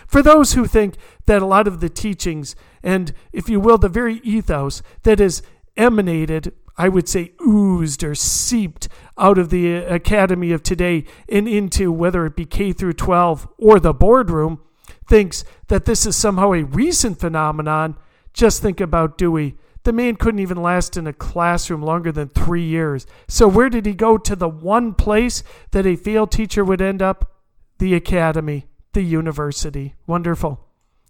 For 0.07 0.23
those 0.23 0.53
who 0.53 0.67
think 0.67 0.97
that 1.27 1.43
a 1.43 1.47
lot 1.47 1.67
of 1.67 1.81
the 1.81 1.89
teachings, 1.89 2.55
and 2.83 3.13
if 3.33 3.49
you 3.49 3.61
will, 3.61 3.79
the 3.79 3.89
very 3.89 4.17
ethos 4.19 4.83
that 5.03 5.21
is 5.21 5.43
emanated, 5.77 6.53
I 6.77 6.89
would 6.89 7.09
say 7.09 7.33
oozed 7.47 8.03
or 8.05 8.15
seeped 8.15 8.89
out 9.19 9.39
of 9.39 9.51
the 9.51 9.75
academy 9.75 10.53
of 10.53 10.63
today 10.63 11.05
and 11.29 11.49
into 11.49 11.93
whether 11.93 12.27
it 12.27 12.37
be 12.37 12.47
K 12.47 12.73
through 12.73 12.95
12 12.95 13.49
or 13.59 13.79
the 13.79 13.95
boardroom, 13.95 14.61
thinks 15.09 15.45
that 15.69 15.85
this 15.85 16.07
is 16.07 16.17
somehow 16.17 16.53
a 16.53 16.63
recent 16.63 17.19
phenomenon, 17.19 17.97
just 18.33 18.63
think 18.63 18.81
about 18.81 19.19
Dewey 19.19 19.57
the 19.85 19.93
man 19.93 20.17
couldn't 20.17 20.41
even 20.41 20.61
last 20.61 20.97
in 20.97 21.07
a 21.07 21.13
classroom 21.13 21.83
longer 21.83 22.13
than 22.13 22.29
three 22.29 22.65
years. 22.65 23.07
So, 23.29 23.49
where 23.49 23.71
did 23.71 23.87
he 23.87 23.95
go 23.95 24.19
to 24.19 24.37
the 24.37 24.49
one 24.49 24.95
place 24.95 25.43
that 25.71 25.87
a 25.87 25.97
failed 25.97 26.31
teacher 26.31 26.65
would 26.65 26.83
end 26.83 27.01
up? 27.01 27.33
The 27.79 27.95
academy, 27.95 28.67
the 28.93 29.03
university. 29.03 29.95
Wonderful. 30.07 30.67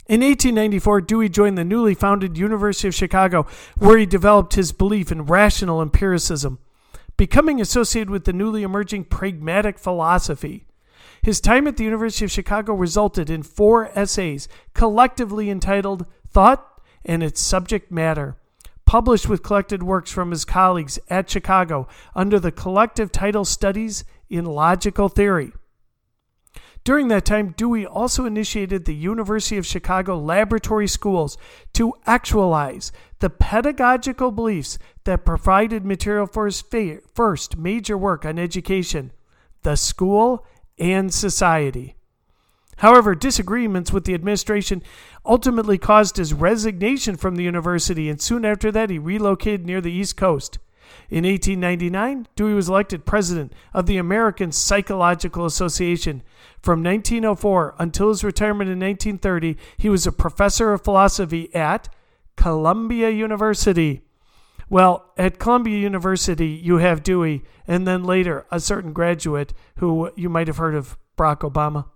In 0.07 0.23
1894, 0.23 1.03
Dewey 1.03 1.29
joined 1.29 1.57
the 1.57 1.65
newly 1.65 1.95
founded 1.95 2.37
University 2.37 2.89
of 2.89 2.95
Chicago, 2.95 3.47
where 3.79 3.99
he 3.99 4.07
developed 4.07 4.55
his 4.55 4.73
belief 4.73 5.13
in 5.13 5.27
rational 5.27 5.81
empiricism, 5.81 6.59
becoming 7.17 7.61
associated 7.61 8.11
with 8.11 8.25
the 8.25 8.33
newly 8.33 8.63
emerging 8.63 9.05
pragmatic 9.05 9.79
philosophy. 9.79 10.67
His 11.23 11.41
time 11.41 11.67
at 11.67 11.77
the 11.77 11.85
University 11.85 12.25
of 12.25 12.31
Chicago 12.31 12.75
resulted 12.75 13.31
in 13.31 13.43
four 13.43 13.97
essays, 13.97 14.49
collectively 14.75 15.49
entitled 15.49 16.07
Thought 16.27 16.67
and 17.05 17.23
Its 17.23 17.41
Subject 17.41 17.91
Matter 17.93 18.37
published 18.91 19.29
with 19.29 19.45
collected 19.45 19.85
works 19.85 20.11
from 20.11 20.33
his 20.33 20.45
colleagues 20.45 20.99
at 21.09 21.31
Chicago 21.31 21.87
under 22.13 22.41
the 22.41 22.51
collective 22.51 23.13
title 23.13 23.45
Studies 23.45 24.03
in 24.29 24.45
Logical 24.45 25.09
Theory. 25.09 25.53
During 26.83 27.09
that 27.09 27.27
time, 27.27 27.55
Dewey 27.57 27.85
also 27.85 28.25
initiated 28.25 28.85
the 28.85 28.95
University 28.95 29.59
of 29.59 29.67
Chicago 29.67 30.19
laboratory 30.19 30.89
schools 30.89 31.37
to 31.75 31.93
actualize 32.07 32.91
the 33.19 33.29
pedagogical 33.29 34.31
beliefs 34.31 34.79
that 35.05 35.27
provided 35.27 35.85
material 35.85 36.27
for 36.27 36.47
his 36.47 36.65
first 37.15 37.59
major 37.59 37.99
work 37.99 38.25
on 38.25 38.39
education, 38.39 39.13
the 39.63 39.77
school 39.77 40.47
and 40.79 41.13
society. 41.13 41.97
However, 42.79 43.15
disagreements 43.15 43.93
with 43.93 44.05
the 44.05 44.15
administration 44.15 44.83
ultimately 45.27 45.77
caused 45.77 46.17
his 46.17 46.33
resignation 46.33 47.17
from 47.17 47.37
the 47.37 47.45
university, 47.45 48.09
and 48.09 48.19
soon 48.19 48.47
after 48.47 48.73
that, 48.73 48.89
he 48.89 48.99
relocated 48.99 49.67
near 49.67 49.83
the 49.83 49.93
East 49.93 50.17
Coast. 50.17 50.59
In 51.09 51.25
1899, 51.25 52.29
Dewey 52.37 52.55
was 52.55 52.69
elected 52.69 53.07
president 53.07 53.53
of 53.75 53.87
the 53.87 53.97
American 53.97 54.53
Psychological 54.53 55.45
Association. 55.47 56.23
From 56.61 56.83
1904 56.83 57.75
until 57.79 58.09
his 58.09 58.25
retirement 58.25 58.71
in 58.71 58.79
1930, 58.79 59.57
he 59.77 59.89
was 59.89 60.07
a 60.07 60.13
professor 60.13 60.73
of 60.73 60.85
philosophy 60.85 61.55
at 61.55 61.89
Columbia 62.37 63.11
University. 63.11 64.03
Well, 64.69 65.13
at 65.19 65.39
Columbia 65.39 65.79
University, 65.79 66.49
you 66.49 66.79
have 66.79 67.03
Dewey, 67.03 67.43
and 67.67 67.89
then 67.89 68.05
later 68.05 68.47
a 68.51 68.61
certain 68.61 68.93
graduate 68.93 69.53
who 69.77 70.11
you 70.17 70.29
might 70.29 70.47
have 70.47 70.59
heard 70.59 70.75
of, 70.75 70.97
Barack 71.19 71.41
Obama. 71.41 71.87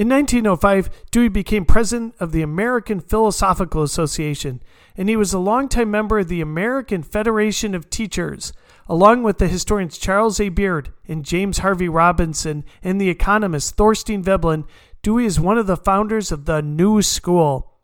In 0.00 0.08
1905, 0.08 0.88
Dewey 1.10 1.28
became 1.28 1.66
president 1.66 2.14
of 2.18 2.32
the 2.32 2.40
American 2.40 3.00
Philosophical 3.00 3.82
Association, 3.82 4.62
and 4.96 5.10
he 5.10 5.16
was 5.16 5.34
a 5.34 5.38
longtime 5.38 5.90
member 5.90 6.20
of 6.20 6.28
the 6.28 6.40
American 6.40 7.02
Federation 7.02 7.74
of 7.74 7.90
Teachers, 7.90 8.54
along 8.88 9.24
with 9.24 9.36
the 9.36 9.46
historians 9.46 9.98
Charles 9.98 10.40
A. 10.40 10.48
Beard 10.48 10.90
and 11.06 11.22
James 11.22 11.58
Harvey 11.58 11.86
Robinson 11.86 12.64
and 12.82 12.98
the 12.98 13.10
economist 13.10 13.76
Thorstein 13.76 14.22
Veblen. 14.22 14.64
Dewey 15.02 15.26
is 15.26 15.38
one 15.38 15.58
of 15.58 15.66
the 15.66 15.76
founders 15.76 16.32
of 16.32 16.46
the 16.46 16.62
New 16.62 17.02
School. 17.02 17.80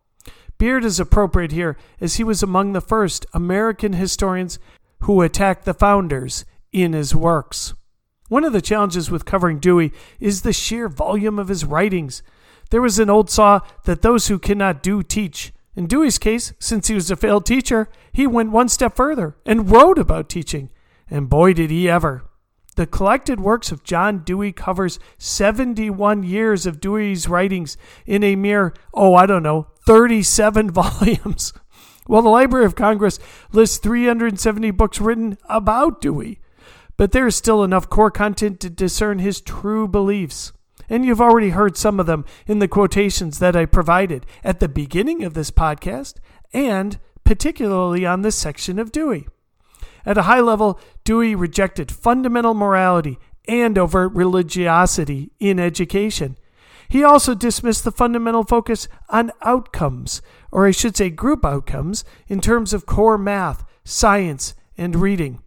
Beard 0.57 0.87
is 0.87 0.99
appropriate 0.99 1.53
here, 1.53 1.77
as 2.01 2.17
he 2.17 2.25
was 2.25 2.43
among 2.43 2.73
the 2.73 2.81
first 2.81 3.27
American 3.35 3.93
historians 3.93 4.59
who 5.01 5.21
attacked 5.21 5.67
the 5.67 5.75
founders 5.75 6.47
in 6.73 6.95
his 6.95 7.15
works. 7.15 7.75
One 8.29 8.45
of 8.45 8.53
the 8.53 8.61
challenges 8.61 9.11
with 9.11 9.25
covering 9.25 9.61
Dewey 9.61 9.93
is 10.19 10.43
the 10.43 10.53
sheer 10.53 10.89
volume 10.89 11.39
of 11.39 11.49
his 11.49 11.65
writings. 11.65 12.23
There 12.71 12.83
was 12.83 12.99
an 12.99 13.11
old 13.11 13.31
saw 13.31 13.61
that 13.85 14.03
those 14.03 14.27
who 14.27 14.39
cannot 14.39 14.83
do 14.83 15.03
teach. 15.03 15.53
In 15.77 15.87
Dewey's 15.87 16.19
case, 16.19 16.53
since 16.59 16.89
he 16.89 16.95
was 16.95 17.11
a 17.11 17.17
failed 17.17 17.47
teacher, 17.47 17.89
he 18.13 18.27
went 18.27 18.51
one 18.51 18.69
step 18.69 18.97
further 18.97 19.37
and 19.45 19.71
wrote 19.71 19.99
about 19.99 20.29
teaching. 20.29 20.71
And 21.09 21.29
boy, 21.29 21.53
did 21.53 21.71
he 21.71 21.89
ever. 21.89 22.25
The 22.75 22.87
collected 22.87 23.41
works 23.41 23.71
of 23.71 23.85
John 23.85 24.19
Dewey 24.25 24.53
covers 24.53 24.99
71 25.19 26.25
years 26.25 26.67
of 26.67 26.81
Dewey's 26.81 27.29
writings 27.29 27.77
in 28.07 28.25
a 28.25 28.37
mere, 28.37 28.75
oh, 28.93 29.15
I 29.15 29.27
don't 29.27 29.43
know, 29.43 29.69
37 29.87 30.71
volumes. 30.73 31.53
While 32.07 32.23
the 32.23 32.29
Library 32.29 32.67
of 32.67 32.75
Congress 32.75 33.19
lists 33.53 33.79
370 33.79 34.73
books 34.73 35.01
written 35.01 35.39
about 35.49 36.01
Dewey 36.01 36.41
but 36.97 37.13
there 37.13 37.27
is 37.27 37.37
still 37.37 37.63
enough 37.63 37.89
core 37.89 38.11
content 38.11 38.61
to 38.61 38.71
discern 38.71 39.19
his 39.19 39.41
true 39.41 39.87
beliefs. 39.87 40.53
And 40.89 41.05
you've 41.05 41.21
already 41.21 41.51
heard 41.51 41.77
some 41.77 41.99
of 41.99 42.07
them 42.07 42.25
in 42.47 42.61
the 42.61 42.69
quotations 42.69 43.39
that 43.39 43.57
I 43.57 43.67
provided 43.67 44.25
at 44.45 44.61
the 44.61 44.69
beginning 44.69 45.25
of 45.25 45.35
this 45.35 45.51
podcast, 45.51 46.15
and 46.53 46.99
particularly 47.25 48.07
on 48.07 48.23
this 48.23 48.37
section 48.37 48.79
of 48.79 48.93
Dewey. 48.93 49.27
At 50.05 50.17
a 50.17 50.23
high 50.23 50.41
level, 50.41 50.79
Dewey 51.03 51.35
rejected 51.35 51.91
fundamental 51.91 52.55
morality 52.55 53.19
and 53.49 53.77
overt 53.77 54.13
religiosity 54.13 55.33
in 55.41 55.59
education. 55.59 56.39
He 56.89 57.03
also 57.03 57.35
dismissed 57.35 57.83
the 57.83 57.91
fundamental 57.91 58.45
focus 58.45 58.87
on 59.09 59.33
outcomes, 59.43 60.23
or 60.53 60.67
I 60.67 60.71
should 60.71 60.97
say 60.97 61.11
group 61.11 61.45
outcomes, 61.45 62.05
in 62.29 62.41
terms 62.41 62.73
of 62.73 62.87
core 62.87 63.19
math, 63.19 63.65
science, 63.85 64.55
and 64.79 64.95
reading. 64.95 65.43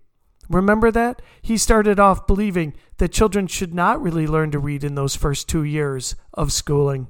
Remember 0.50 0.90
that? 0.92 1.22
He 1.42 1.58
started 1.58 2.00
off 2.00 2.26
believing 2.26 2.74
that 2.98 3.12
children 3.12 3.48
should 3.48 3.74
not 3.74 4.02
really 4.02 4.26
learn 4.26 4.52
to 4.52 4.60
read 4.60 4.84
in 4.84 4.96
those 4.96 5.16
first 5.16 5.48
two 5.48 5.64
years 5.64 6.16
of 6.34 6.52
schooling. 6.52 7.08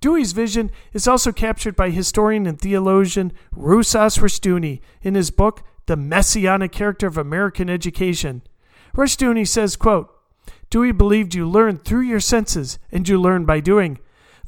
Dewey's 0.00 0.32
vision 0.32 0.70
is 0.92 1.06
also 1.06 1.30
captured 1.30 1.76
by 1.76 1.90
historian 1.90 2.46
and 2.46 2.58
theologian 2.58 3.32
Rousas 3.54 4.18
Rushdoony 4.18 4.80
in 5.02 5.14
his 5.14 5.30
book, 5.30 5.62
The 5.86 5.96
Messianic 5.96 6.72
Character 6.72 7.06
of 7.06 7.16
American 7.16 7.70
Education. 7.70 8.42
Rushdoony 8.96 9.46
says, 9.46 9.76
quote, 9.76 10.12
Dewey 10.70 10.92
believed 10.92 11.34
you 11.34 11.48
learn 11.48 11.78
through 11.78 12.02
your 12.02 12.20
senses 12.20 12.78
and 12.90 13.08
you 13.08 13.20
learn 13.20 13.44
by 13.44 13.60
doing. 13.60 13.98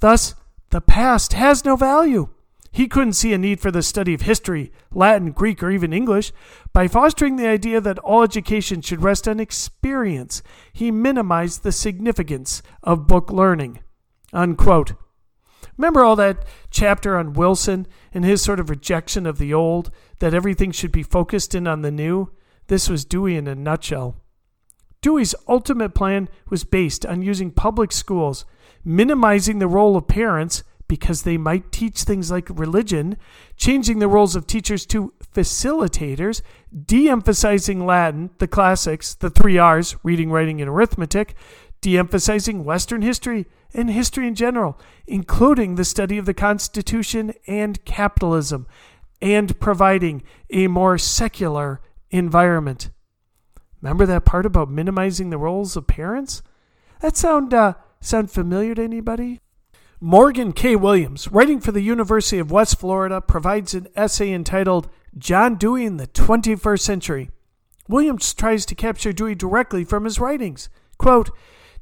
Thus, 0.01 0.35
the 0.71 0.81
past 0.81 1.35
has 1.35 1.65
no 1.65 1.77
value. 1.77 2.29
He 2.73 2.89
couldn't 2.89 3.13
see 3.13 3.35
a 3.35 3.39
need 3.39 3.61
for 3.61 3.71
the 3.71 3.83
study 3.83 4.15
of 4.15 4.23
history, 4.23 4.73
Latin, 4.91 5.33
Greek, 5.33 5.63
or 5.63 5.71
even 5.71 5.93
English. 5.93 6.33
By 6.73 6.89
fostering 6.89 7.37
the 7.37 7.47
idea 7.47 7.83
that 7.83 7.99
all 7.99 8.23
education 8.23 8.81
should 8.81 9.03
rest 9.03 9.29
on 9.29 9.39
experience, 9.39 10.43
he 10.73 10.91
minimized 10.91 11.63
the 11.63 11.73
significance 11.73 12.63
of 12.83 13.07
book 13.07 13.31
learning. 13.31 13.81
Unquote. 14.33 14.95
Remember 15.77 16.03
all 16.03 16.17
that 16.17 16.47
chapter 16.71 17.19
on 17.19 17.35
Wilson 17.35 17.87
and 18.15 18.25
his 18.25 18.41
sort 18.41 18.59
of 18.59 18.71
rejection 18.71 19.27
of 19.27 19.37
the 19.37 19.53
old, 19.53 19.91
that 20.21 20.33
everything 20.33 20.73
should 20.73 20.93
be 20.93 21.03
focused 21.03 21.55
in 21.55 21.67
on 21.67 21.83
the 21.83 21.91
new? 21.91 22.31
This 22.69 22.89
was 22.89 23.05
Dewey 23.05 23.37
in 23.37 23.47
a 23.47 23.55
nutshell. 23.55 24.17
Dewey's 25.03 25.35
ultimate 25.47 25.95
plan 25.95 26.29
was 26.49 26.65
based 26.65 27.05
on 27.05 27.23
using 27.23 27.51
public 27.51 27.93
schools, 27.93 28.47
minimizing 28.85 29.59
the 29.59 29.67
role 29.67 29.97
of 29.97 30.07
parents, 30.07 30.63
because 30.93 31.23
they 31.23 31.39
might 31.39 31.73
teach 31.73 32.03
things 32.03 32.31
like 32.31 32.47
religion, 32.51 33.17
changing 33.57 33.99
the 33.99 34.07
roles 34.07 34.37
of 34.37 34.47
teachers 34.47 34.85
to 34.85 35.11
facilitators, 35.35 36.43
de 36.85 37.09
emphasizing 37.09 37.87
Latin, 37.87 38.29
the 38.37 38.47
classics, 38.47 39.15
the 39.15 39.31
three 39.31 39.57
R's, 39.57 39.97
reading, 40.03 40.31
writing, 40.31 40.61
and 40.61 40.69
arithmetic, 40.69 41.35
de 41.81 41.97
emphasizing 41.97 42.63
Western 42.63 43.01
history 43.01 43.47
and 43.73 43.91
history 43.91 44.27
in 44.27 44.35
general, 44.35 44.79
including 45.07 45.77
the 45.77 45.85
study 45.87 46.19
of 46.19 46.27
the 46.27 46.35
Constitution 46.35 47.33
and 47.47 47.83
capitalism, 47.87 48.67
and 49.23 49.59
providing 49.61 50.23
a 50.51 50.67
more 50.67 50.99
secular 50.99 51.81
environment. 52.11 52.91
Remember 53.81 54.05
that 54.05 54.27
part 54.27 54.45
about 54.45 54.71
minimizing 54.71 55.31
the 55.31 55.39
roles 55.39 55.75
of 55.75 55.87
parents? 55.87 56.43
That 57.01 57.17
sound 57.17 57.55
uh, 57.55 57.77
sound 58.03 58.31
familiar 58.31 58.75
to 58.75 58.83
anybody? 58.83 59.41
Morgan 60.05 60.53
K. 60.53 60.75
Williams, 60.75 61.29
writing 61.31 61.61
for 61.61 61.71
the 61.71 61.81
University 61.81 62.41
of 62.41 62.51
West 62.51 62.81
Florida, 62.81 63.21
provides 63.21 63.73
an 63.73 63.87
essay 63.95 64.33
entitled 64.33 64.89
John 65.17 65.55
Dewey 65.55 65.85
in 65.85 65.97
the 65.97 66.09
21st 66.09 66.81
Century. 66.81 67.31
Williams 67.89 68.35
tries 68.35 68.67
to 68.67 68.75
capture 68.75 69.13
Dewey 69.13 69.37
directly 69.37 69.85
from 69.85 70.03
his 70.03 70.19
writings. 70.19 70.69
Quote, 70.99 71.31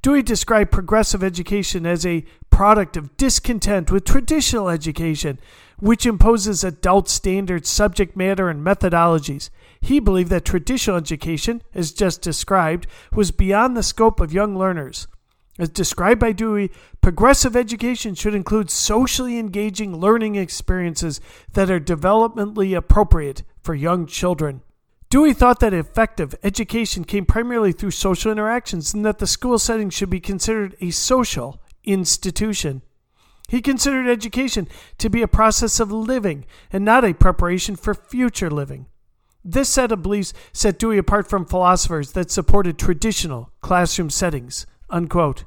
Dewey 0.02 0.22
described 0.22 0.70
progressive 0.70 1.24
education 1.24 1.87
as 1.87 2.04
a 2.04 2.26
product 2.50 2.98
of 2.98 3.16
discontent 3.16 3.90
with 3.90 4.04
traditional 4.04 4.68
education, 4.68 5.40
which 5.78 6.04
imposes 6.04 6.62
adult 6.62 7.09
standards, 7.09 7.70
subject 7.70 8.18
matter, 8.18 8.50
and 8.50 8.62
methodologies. 8.62 9.48
He 9.80 9.98
believed 9.98 10.28
that 10.28 10.44
traditional 10.44 10.98
education, 10.98 11.62
as 11.74 11.90
just 11.90 12.20
described, 12.20 12.87
was 13.14 13.30
beyond 13.30 13.78
the 13.78 13.83
scope 13.83 14.20
of 14.20 14.30
young 14.30 14.59
learners. 14.59 15.06
As 15.61 15.68
described 15.68 16.18
by 16.18 16.33
Dewey, 16.33 16.70
progressive 17.03 17.55
education 17.55 18.14
should 18.14 18.35
include 18.35 18.70
socially 18.70 19.38
engaging 19.38 19.94
learning 19.94 20.37
experiences 20.37 21.20
that 21.53 21.70
are 21.70 21.79
developmentally 21.79 22.75
appropriate 22.75 23.42
for 23.62 23.75
young 23.75 24.07
children. 24.07 24.62
Dewey 25.11 25.35
thought 25.35 25.61
that 25.61 25.75
effective 25.75 26.35
education 26.42 27.05
came 27.05 27.27
primarily 27.27 27.73
through 27.73 27.90
social 27.90 28.33
interactions 28.33 28.94
and 28.94 29.05
that 29.05 29.18
the 29.18 29.27
school 29.27 29.59
setting 29.59 29.90
should 29.90 30.09
be 30.09 30.18
considered 30.18 30.77
a 30.81 30.92
social 30.92 31.61
institution. 31.85 32.81
He 33.46 33.61
considered 33.61 34.09
education 34.09 34.66
to 34.96 35.11
be 35.11 35.20
a 35.20 35.29
process 35.29 35.79
of 35.79 35.92
living 35.92 36.46
and 36.73 36.87
not 36.87 37.05
a 37.05 37.12
preparation 37.12 37.77
for 37.77 37.92
future 37.92 38.49
living. 38.49 38.87
This 39.44 39.68
set 39.68 39.92
of 39.92 40.03
beliefs 40.03 40.33
set 40.55 40.79
Dewey 40.79 40.96
apart 40.96 41.29
from 41.29 41.44
philosophers 41.44 42.12
that 42.12 42.31
supported 42.31 42.79
traditional 42.79 43.53
classroom 43.61 44.09
settings. 44.09 44.64
Unquote. 44.88 45.44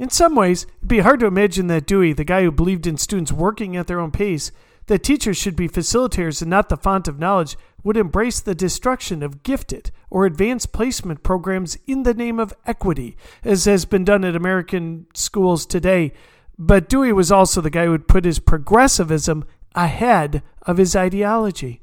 In 0.00 0.08
some 0.08 0.34
ways, 0.34 0.64
it'd 0.78 0.88
be 0.88 1.00
hard 1.00 1.20
to 1.20 1.26
imagine 1.26 1.66
that 1.66 1.86
Dewey, 1.86 2.14
the 2.14 2.24
guy 2.24 2.42
who 2.42 2.50
believed 2.50 2.86
in 2.86 2.96
students 2.96 3.30
working 3.30 3.76
at 3.76 3.86
their 3.86 4.00
own 4.00 4.10
pace, 4.10 4.50
that 4.86 5.02
teachers 5.02 5.36
should 5.36 5.54
be 5.54 5.68
facilitators 5.68 6.40
and 6.40 6.50
not 6.50 6.70
the 6.70 6.78
font 6.78 7.06
of 7.06 7.18
knowledge, 7.18 7.58
would 7.84 7.98
embrace 7.98 8.40
the 8.40 8.54
destruction 8.54 9.22
of 9.22 9.42
gifted 9.42 9.90
or 10.08 10.24
advanced 10.24 10.72
placement 10.72 11.22
programs 11.22 11.76
in 11.86 12.04
the 12.04 12.14
name 12.14 12.40
of 12.40 12.54
equity, 12.64 13.14
as 13.44 13.66
has 13.66 13.84
been 13.84 14.02
done 14.02 14.24
at 14.24 14.34
American 14.34 15.06
schools 15.12 15.66
today. 15.66 16.14
But 16.58 16.88
Dewey 16.88 17.12
was 17.12 17.30
also 17.30 17.60
the 17.60 17.68
guy 17.68 17.84
who 17.84 17.90
would 17.90 18.08
put 18.08 18.24
his 18.24 18.38
progressivism 18.38 19.44
ahead 19.74 20.42
of 20.62 20.78
his 20.78 20.96
ideology. 20.96 21.82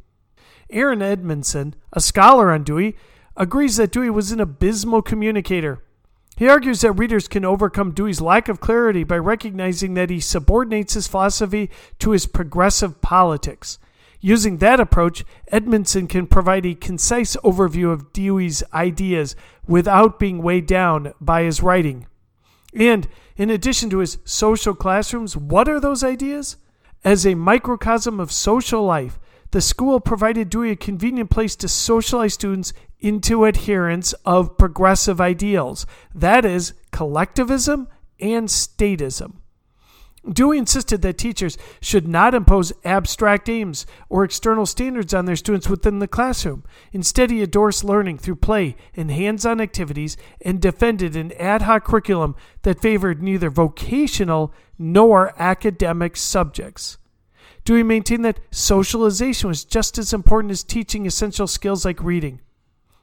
Aaron 0.72 1.04
Edmondson, 1.04 1.76
a 1.94 2.02
scholar 2.02 2.52
on 2.52 2.64
Dewey, 2.64 2.98
agrees 3.36 3.78
that 3.78 3.92
Dewey 3.92 4.10
was 4.10 4.32
an 4.32 4.40
abysmal 4.40 5.04
communicator 5.04 5.84
he 6.38 6.48
argues 6.48 6.82
that 6.82 6.92
readers 6.94 7.28
can 7.28 7.44
overcome 7.44 7.92
Dewey's 7.92 8.22
lack 8.22 8.48
of 8.48 8.60
clarity 8.60 9.04
by 9.04 9.18
recognizing 9.18 9.96
that 9.96 10.12
he 10.12 10.20
subordinates 10.20 10.94
his 10.94 11.08
philosophy 11.08 11.72
to 11.98 12.12
his 12.12 12.28
progressive 12.28 13.02
politics. 13.02 13.80
Using 14.22 14.58
that 14.58 14.80
approach, 14.80 15.26
Edmondson 15.48 16.08
can 16.08 16.28
provide 16.28 16.66
a 16.66 16.76
concise 16.76 17.36
overview 17.38 17.92
of 17.92 18.14
Dewey's 18.14 18.64
ideas 18.72 19.36
without 19.68 20.20
being 20.20 20.44
weighed 20.44 20.68
down 20.68 21.14
by 21.20 21.42
his 21.42 21.64
writing. 21.64 22.06
And 22.72 23.08
in 23.36 23.50
addition 23.50 23.90
to 23.90 24.00
his 24.00 24.20
social 24.24 24.76
classrooms, 24.76 25.36
what 25.36 25.68
are 25.68 25.80
those 25.80 26.04
ideas? 26.04 26.58
As 27.04 27.26
a 27.26 27.34
microcosm 27.34 28.20
of 28.20 28.32
social 28.32 28.84
life, 28.84 29.20
the 29.52 29.62
school 29.62 30.00
provided 30.00 30.50
Dewey 30.50 30.72
a 30.72 30.76
convenient 30.76 31.30
place 31.30 31.56
to 31.56 31.68
socialize 31.68 32.34
students 32.34 32.74
into 33.00 33.46
adherence 33.46 34.14
of 34.26 34.58
progressive 34.58 35.22
ideals 35.22 35.86
that 36.14 36.46
is, 36.46 36.74
collectivism 36.92 37.88
and 38.20 38.48
statism. 38.48 39.36
Dewey 40.32 40.58
insisted 40.58 41.02
that 41.02 41.18
teachers 41.18 41.58
should 41.80 42.08
not 42.08 42.34
impose 42.34 42.74
abstract 42.84 43.48
aims 43.48 43.86
or 44.10 44.24
external 44.24 44.66
standards 44.66 45.14
on 45.14 45.26
their 45.26 45.36
students 45.36 45.70
within 45.70 46.00
the 46.00 46.08
classroom. 46.08 46.64
Instead, 46.92 47.32
he 47.32 47.42
endorsed 47.42 47.84
learning 47.84 48.18
through 48.18 48.36
play 48.36 48.76
and 48.94 49.10
hands 49.10 49.46
on 49.46 49.62
activities 49.62 50.18
and 50.42 50.62
defended 50.62 51.16
an 51.16 51.32
ad 51.34 51.62
hoc 51.62 51.86
curriculum 51.86 52.36
that 52.64 52.82
favored 52.82 53.24
neither 53.24 53.50
vocational 53.50 54.54
nor 54.78 55.34
academic 55.42 56.18
subjects. 56.18 56.98
Dewey 57.64 57.84
maintained 57.84 58.26
that 58.26 58.40
socialization 58.52 59.48
was 59.48 59.66
just 59.66 59.98
as 59.98 60.14
important 60.14 60.52
as 60.52 60.64
teaching 60.64 61.06
essential 61.06 61.48
skills 61.48 61.86
like 61.86 62.02
reading. 62.04 62.42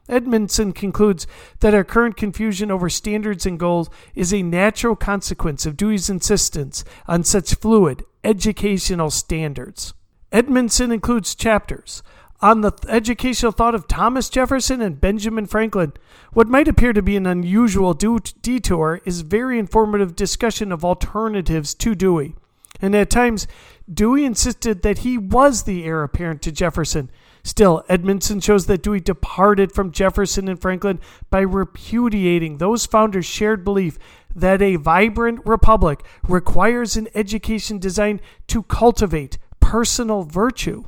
Edmondson 0.07 0.71
concludes 0.71 1.25
that 1.59 1.73
our 1.73 1.83
current 1.83 2.15
confusion 2.15 2.69
over 2.69 2.89
standards 2.89 3.45
and 3.45 3.59
goals 3.59 3.89
is 4.13 4.33
a 4.33 4.43
natural 4.43 4.95
consequence 4.95 5.65
of 5.65 5.77
Dewey's 5.77 6.09
insistence 6.09 6.83
on 7.07 7.23
such 7.23 7.55
fluid 7.55 8.03
educational 8.23 9.09
standards. 9.09 9.93
Edmondson 10.31 10.91
includes 10.91 11.35
chapters 11.35 12.03
on 12.41 12.61
the 12.61 12.71
educational 12.87 13.51
thought 13.51 13.73
of 13.73 13.87
Thomas 13.87 14.29
Jefferson 14.29 14.81
and 14.81 14.99
Benjamin 14.99 15.45
Franklin. 15.45 15.93
What 16.33 16.47
might 16.47 16.67
appear 16.67 16.93
to 16.93 17.01
be 17.01 17.15
an 17.15 17.25
unusual 17.25 17.93
detour 17.93 19.01
is 19.05 19.21
very 19.21 19.57
informative 19.57 20.15
discussion 20.15 20.71
of 20.71 20.83
alternatives 20.83 21.73
to 21.75 21.95
Dewey. 21.95 22.35
And 22.81 22.93
at 22.93 23.09
times, 23.09 23.47
Dewey 23.91 24.25
insisted 24.25 24.81
that 24.81 24.99
he 24.99 25.17
was 25.17 25.63
the 25.63 25.85
heir 25.85 26.03
apparent 26.03 26.41
to 26.43 26.51
Jefferson 26.51 27.09
Still, 27.45 27.83
Edmondson 27.87 28.39
shows 28.39 28.65
that 28.65 28.81
Dewey 28.81 28.99
departed 28.99 29.71
from 29.71 29.91
Jefferson 29.91 30.47
and 30.47 30.59
Franklin 30.59 30.99
by 31.29 31.41
repudiating 31.41 32.57
those 32.57 32.87
founders' 32.87 33.27
shared 33.27 33.63
belief 33.63 33.99
that 34.35 34.63
a 34.63 34.77
vibrant 34.77 35.41
republic 35.45 36.03
requires 36.27 36.97
an 36.97 37.07
education 37.13 37.77
designed 37.77 38.19
to 38.47 38.63
cultivate 38.63 39.37
personal 39.59 40.23
virtue. 40.23 40.85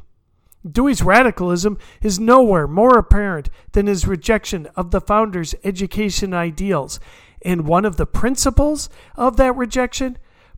Dewey's 0.67 1.03
radicalism 1.03 1.77
is 2.01 2.19
nowhere 2.19 2.67
more 2.67 2.97
apparent 2.97 3.51
than 3.73 3.85
his 3.85 4.07
rejection 4.07 4.65
of 4.75 4.89
the 4.89 4.99
founders' 4.99 5.53
education 5.63 6.33
ideals, 6.33 6.99
and 7.43 7.67
one 7.67 7.85
of 7.85 7.97
the 7.97 8.07
principles 8.07 8.89
of 9.15 9.37
that 9.37 9.55
rejection 9.55 10.17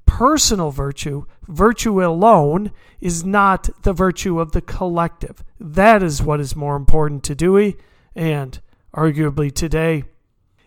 personal 0.09 0.71
virtue, 0.71 1.23
virtue 1.47 2.03
alone, 2.03 2.71
is 2.99 3.23
not 3.23 3.69
the 3.83 3.93
virtue 3.93 4.39
of 4.39 4.53
the 4.53 4.61
collective. 4.61 5.43
That 5.59 6.01
is 6.01 6.23
what 6.23 6.39
is 6.39 6.55
more 6.55 6.75
important 6.75 7.23
to 7.25 7.35
Dewey 7.35 7.77
and 8.15 8.59
arguably 8.91 9.53
today. 9.53 10.03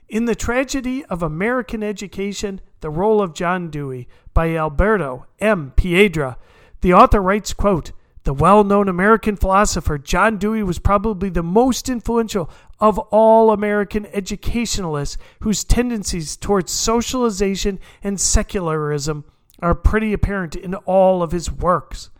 In 0.08 0.26
The 0.26 0.36
Tragedy 0.36 1.04
of 1.06 1.24
American 1.24 1.82
Education, 1.82 2.60
The 2.82 2.90
Role 2.90 3.20
of 3.20 3.34
John 3.34 3.68
Dewey 3.68 4.06
by 4.32 4.54
Alberto 4.54 5.26
M. 5.40 5.72
Piedra, 5.74 6.38
the 6.80 6.94
author 6.94 7.20
writes, 7.20 7.52
quote, 7.52 7.90
the 8.22 8.32
well 8.32 8.62
known 8.62 8.88
American 8.88 9.34
philosopher 9.34 9.98
John 9.98 10.38
Dewey 10.38 10.62
was 10.62 10.78
probably 10.78 11.30
the 11.30 11.42
most 11.42 11.88
influential 11.88 12.48
of 12.82 12.98
all 12.98 13.52
American 13.52 14.06
educationalists 14.06 15.16
whose 15.40 15.62
tendencies 15.62 16.36
towards 16.36 16.72
socialization 16.72 17.78
and 18.02 18.20
secularism 18.20 19.24
are 19.60 19.74
pretty 19.74 20.12
apparent 20.12 20.56
in 20.56 20.74
all 20.74 21.22
of 21.22 21.30
his 21.30 21.50
works. 21.50 22.10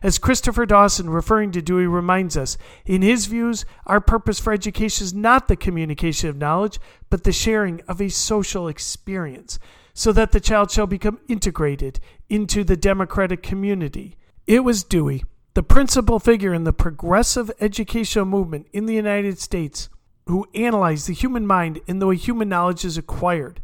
As 0.00 0.18
Christopher 0.18 0.64
Dawson, 0.64 1.10
referring 1.10 1.50
to 1.52 1.62
Dewey, 1.62 1.88
reminds 1.88 2.36
us, 2.36 2.56
in 2.86 3.02
his 3.02 3.26
views, 3.26 3.64
our 3.84 4.00
purpose 4.00 4.38
for 4.38 4.52
education 4.52 5.04
is 5.04 5.12
not 5.12 5.48
the 5.48 5.56
communication 5.56 6.28
of 6.28 6.36
knowledge, 6.36 6.78
but 7.10 7.24
the 7.24 7.32
sharing 7.32 7.80
of 7.88 8.00
a 8.00 8.08
social 8.08 8.68
experience, 8.68 9.58
so 9.92 10.12
that 10.12 10.30
the 10.30 10.40
child 10.40 10.70
shall 10.70 10.86
become 10.86 11.18
integrated 11.26 11.98
into 12.28 12.62
the 12.62 12.76
democratic 12.76 13.42
community. 13.42 14.16
It 14.46 14.64
was 14.64 14.84
Dewey 14.84 15.24
the 15.54 15.62
principal 15.62 16.18
figure 16.18 16.54
in 16.54 16.64
the 16.64 16.72
progressive 16.72 17.50
educational 17.60 18.24
movement 18.24 18.66
in 18.72 18.86
the 18.86 18.94
United 18.94 19.38
States, 19.38 19.90
who 20.26 20.48
analyzed 20.54 21.08
the 21.08 21.14
human 21.14 21.46
mind 21.46 21.80
and 21.88 22.00
the 22.00 22.06
way 22.06 22.16
human 22.16 22.48
knowledge 22.48 22.84
is 22.84 22.96
acquired. 22.96 23.60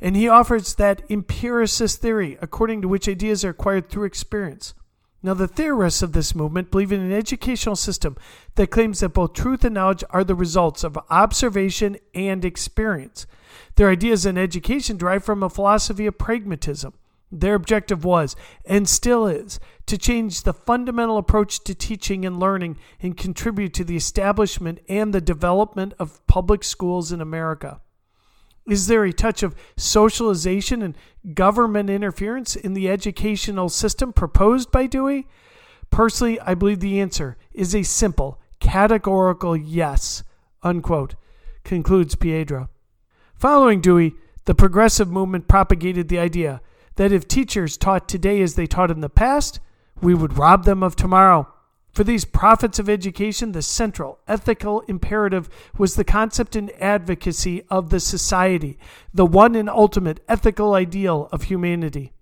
And 0.00 0.16
he 0.16 0.28
offers 0.28 0.74
that 0.74 1.02
empiricist 1.10 2.00
theory, 2.00 2.38
according 2.40 2.82
to 2.82 2.88
which 2.88 3.08
ideas 3.08 3.44
are 3.44 3.50
acquired 3.50 3.88
through 3.88 4.04
experience. 4.04 4.74
Now, 5.22 5.34
the 5.34 5.48
theorists 5.48 6.00
of 6.00 6.12
this 6.12 6.34
movement 6.34 6.70
believe 6.70 6.92
in 6.92 7.00
an 7.00 7.12
educational 7.12 7.76
system 7.76 8.16
that 8.54 8.70
claims 8.70 9.00
that 9.00 9.10
both 9.10 9.34
truth 9.34 9.64
and 9.64 9.74
knowledge 9.74 10.02
are 10.10 10.24
the 10.24 10.34
results 10.34 10.82
of 10.82 10.98
observation 11.10 11.98
and 12.14 12.42
experience. 12.44 13.26
Their 13.76 13.90
ideas 13.90 14.24
in 14.24 14.38
education 14.38 14.96
derive 14.96 15.22
from 15.22 15.42
a 15.42 15.50
philosophy 15.50 16.06
of 16.06 16.16
pragmatism. 16.16 16.94
Their 17.32 17.54
objective 17.54 18.04
was, 18.04 18.34
and 18.64 18.88
still 18.88 19.26
is, 19.26 19.60
to 19.86 19.96
change 19.96 20.42
the 20.42 20.52
fundamental 20.52 21.16
approach 21.16 21.62
to 21.64 21.74
teaching 21.74 22.24
and 22.24 22.40
learning 22.40 22.78
and 23.00 23.16
contribute 23.16 23.72
to 23.74 23.84
the 23.84 23.96
establishment 23.96 24.80
and 24.88 25.12
the 25.12 25.20
development 25.20 25.94
of 25.98 26.26
public 26.26 26.64
schools 26.64 27.12
in 27.12 27.20
America. 27.20 27.80
Is 28.68 28.88
there 28.88 29.04
a 29.04 29.12
touch 29.12 29.42
of 29.42 29.56
socialization 29.76 30.82
and 30.82 30.96
government 31.34 31.88
interference 31.88 32.56
in 32.56 32.74
the 32.74 32.88
educational 32.90 33.68
system 33.68 34.12
proposed 34.12 34.70
by 34.70 34.86
Dewey? 34.86 35.26
Personally, 35.90 36.40
I 36.40 36.54
believe 36.54 36.80
the 36.80 37.00
answer 37.00 37.36
is 37.52 37.74
a 37.74 37.82
simple, 37.82 38.40
categorical 38.60 39.56
yes, 39.56 40.22
unquote, 40.62 41.14
concludes 41.64 42.14
Piedra. 42.14 42.68
Following 43.34 43.80
Dewey, 43.80 44.14
the 44.44 44.54
progressive 44.54 45.10
movement 45.10 45.48
propagated 45.48 46.08
the 46.08 46.18
idea 46.18 46.60
that 47.00 47.12
if 47.12 47.26
teachers 47.26 47.78
taught 47.78 48.06
today 48.06 48.42
as 48.42 48.56
they 48.56 48.66
taught 48.66 48.90
in 48.90 49.00
the 49.00 49.08
past, 49.08 49.58
we 50.02 50.12
would 50.12 50.36
rob 50.36 50.66
them 50.66 50.82
of 50.82 50.94
tomorrow. 50.94 51.50
For 51.94 52.04
these 52.04 52.26
prophets 52.26 52.78
of 52.78 52.90
education, 52.90 53.52
the 53.52 53.62
central 53.62 54.18
ethical 54.28 54.80
imperative 54.80 55.48
was 55.78 55.94
the 55.94 56.04
concept 56.04 56.56
and 56.56 56.70
advocacy 56.72 57.62
of 57.70 57.88
the 57.88 58.00
society, 58.00 58.78
the 59.14 59.24
one 59.24 59.54
and 59.54 59.70
ultimate 59.70 60.20
ethical 60.28 60.74
ideal 60.74 61.30
of 61.32 61.44
humanity. 61.44 62.12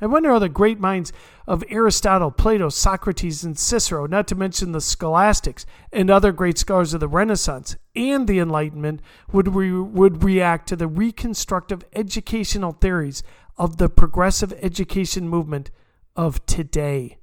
I 0.00 0.06
wonder 0.06 0.30
how 0.30 0.38
the 0.38 0.48
great 0.48 0.80
minds 0.80 1.12
of 1.46 1.62
Aristotle, 1.68 2.30
Plato, 2.30 2.70
Socrates, 2.70 3.44
and 3.44 3.58
Cicero, 3.58 4.06
not 4.06 4.26
to 4.28 4.34
mention 4.34 4.72
the 4.72 4.80
scholastics 4.80 5.66
and 5.92 6.08
other 6.08 6.32
great 6.32 6.56
scholars 6.56 6.94
of 6.94 7.00
the 7.00 7.08
Renaissance 7.08 7.76
and 7.94 8.26
the 8.26 8.38
Enlightenment, 8.38 9.02
would, 9.32 9.54
re- 9.54 9.70
would 9.72 10.24
react 10.24 10.66
to 10.68 10.76
the 10.76 10.86
reconstructive 10.86 11.84
educational 11.94 12.72
theories 12.72 13.22
of 13.58 13.76
the 13.76 13.88
progressive 13.88 14.52
education 14.62 15.28
movement 15.28 15.70
of 16.16 16.44
today. 16.46 17.18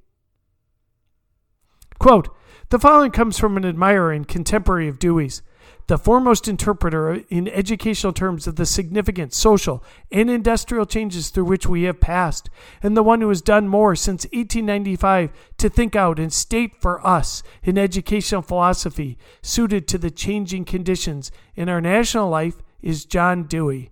Quote, 1.98 2.28
the 2.68 2.78
following 2.78 3.10
comes 3.10 3.38
from 3.38 3.56
an 3.56 3.64
admirer 3.64 4.12
and 4.12 4.26
contemporary 4.26 4.88
of 4.88 4.98
Dewey's, 4.98 5.42
the 5.86 5.96
foremost 5.96 6.48
interpreter 6.48 7.22
in 7.28 7.46
educational 7.48 8.12
terms 8.12 8.46
of 8.46 8.56
the 8.56 8.66
significant 8.66 9.32
social 9.32 9.84
and 10.10 10.28
industrial 10.28 10.84
changes 10.84 11.28
through 11.30 11.44
which 11.44 11.66
we 11.66 11.84
have 11.84 12.00
passed, 12.00 12.50
and 12.82 12.96
the 12.96 13.04
one 13.04 13.20
who 13.20 13.28
has 13.28 13.40
done 13.40 13.68
more 13.68 13.94
since 13.94 14.24
1895 14.24 15.30
to 15.58 15.68
think 15.68 15.94
out 15.94 16.18
and 16.18 16.32
state 16.32 16.80
for 16.80 17.04
us 17.06 17.42
an 17.62 17.78
educational 17.78 18.42
philosophy 18.42 19.16
suited 19.42 19.86
to 19.86 19.96
the 19.96 20.10
changing 20.10 20.64
conditions 20.64 21.30
in 21.54 21.68
our 21.68 21.80
national 21.80 22.28
life 22.28 22.56
is 22.82 23.04
John 23.04 23.44
Dewey. 23.44 23.90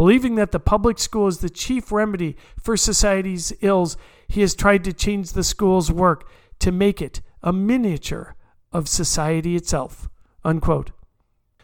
Believing 0.00 0.36
that 0.36 0.50
the 0.50 0.58
public 0.58 0.98
school 0.98 1.26
is 1.26 1.40
the 1.40 1.50
chief 1.50 1.92
remedy 1.92 2.34
for 2.58 2.74
society's 2.74 3.52
ills, 3.60 3.98
he 4.26 4.40
has 4.40 4.54
tried 4.54 4.82
to 4.84 4.94
change 4.94 5.32
the 5.32 5.44
school's 5.44 5.92
work 5.92 6.26
to 6.60 6.72
make 6.72 7.02
it 7.02 7.20
a 7.42 7.52
miniature 7.52 8.34
of 8.72 8.88
society 8.88 9.56
itself. 9.56 10.08
Unquote. 10.42 10.92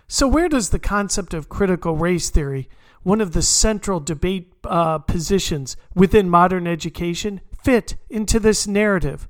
So, 0.06 0.28
where 0.28 0.50
does 0.50 0.68
the 0.68 0.78
concept 0.78 1.32
of 1.32 1.48
critical 1.48 1.96
race 1.96 2.28
theory, 2.28 2.68
one 3.02 3.22
of 3.22 3.32
the 3.32 3.40
central 3.40 4.00
debate 4.00 4.52
uh, 4.64 4.98
positions 4.98 5.78
within 5.94 6.28
modern 6.28 6.66
education, 6.66 7.40
fit 7.64 7.96
into 8.10 8.38
this 8.38 8.66
narrative? 8.66 9.28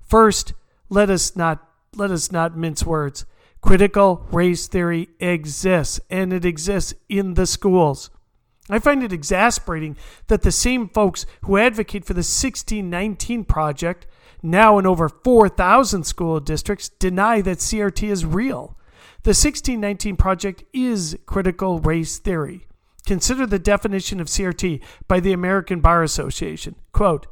First, 0.00 0.52
let 0.88 1.10
us 1.10 1.34
not 1.34 1.68
let 1.96 2.12
us 2.12 2.30
not 2.30 2.56
mince 2.56 2.86
words. 2.86 3.26
Critical 3.60 4.28
race 4.30 4.68
theory 4.68 5.08
exists, 5.18 5.98
and 6.08 6.32
it 6.32 6.44
exists 6.44 6.94
in 7.08 7.34
the 7.34 7.48
schools. 7.48 8.10
I 8.70 8.78
find 8.78 9.02
it 9.02 9.12
exasperating 9.12 9.96
that 10.28 10.42
the 10.42 10.52
same 10.52 10.88
folks 10.88 11.26
who 11.42 11.58
advocate 11.58 12.04
for 12.04 12.14
the 12.14 12.18
1619 12.18 13.44
project, 13.44 14.06
now 14.42 14.78
in 14.78 14.86
over 14.86 15.08
4,000 15.08 16.04
school 16.04 16.40
districts, 16.40 16.88
deny 16.88 17.40
that 17.42 17.58
CRT 17.58 18.08
is 18.08 18.24
real. 18.24 18.78
The 19.22 19.30
1619 19.30 20.16
project 20.16 20.64
is 20.72 21.18
critical 21.26 21.78
race 21.80 22.18
theory. 22.18 22.66
Consider 23.06 23.46
the 23.46 23.58
definition 23.58 24.20
of 24.20 24.28
CRT 24.28 24.80
by 25.06 25.20
the 25.20 25.32
American 25.32 25.80
Bar 25.80 26.02
Association. 26.02 26.76
Quote, 26.92 27.26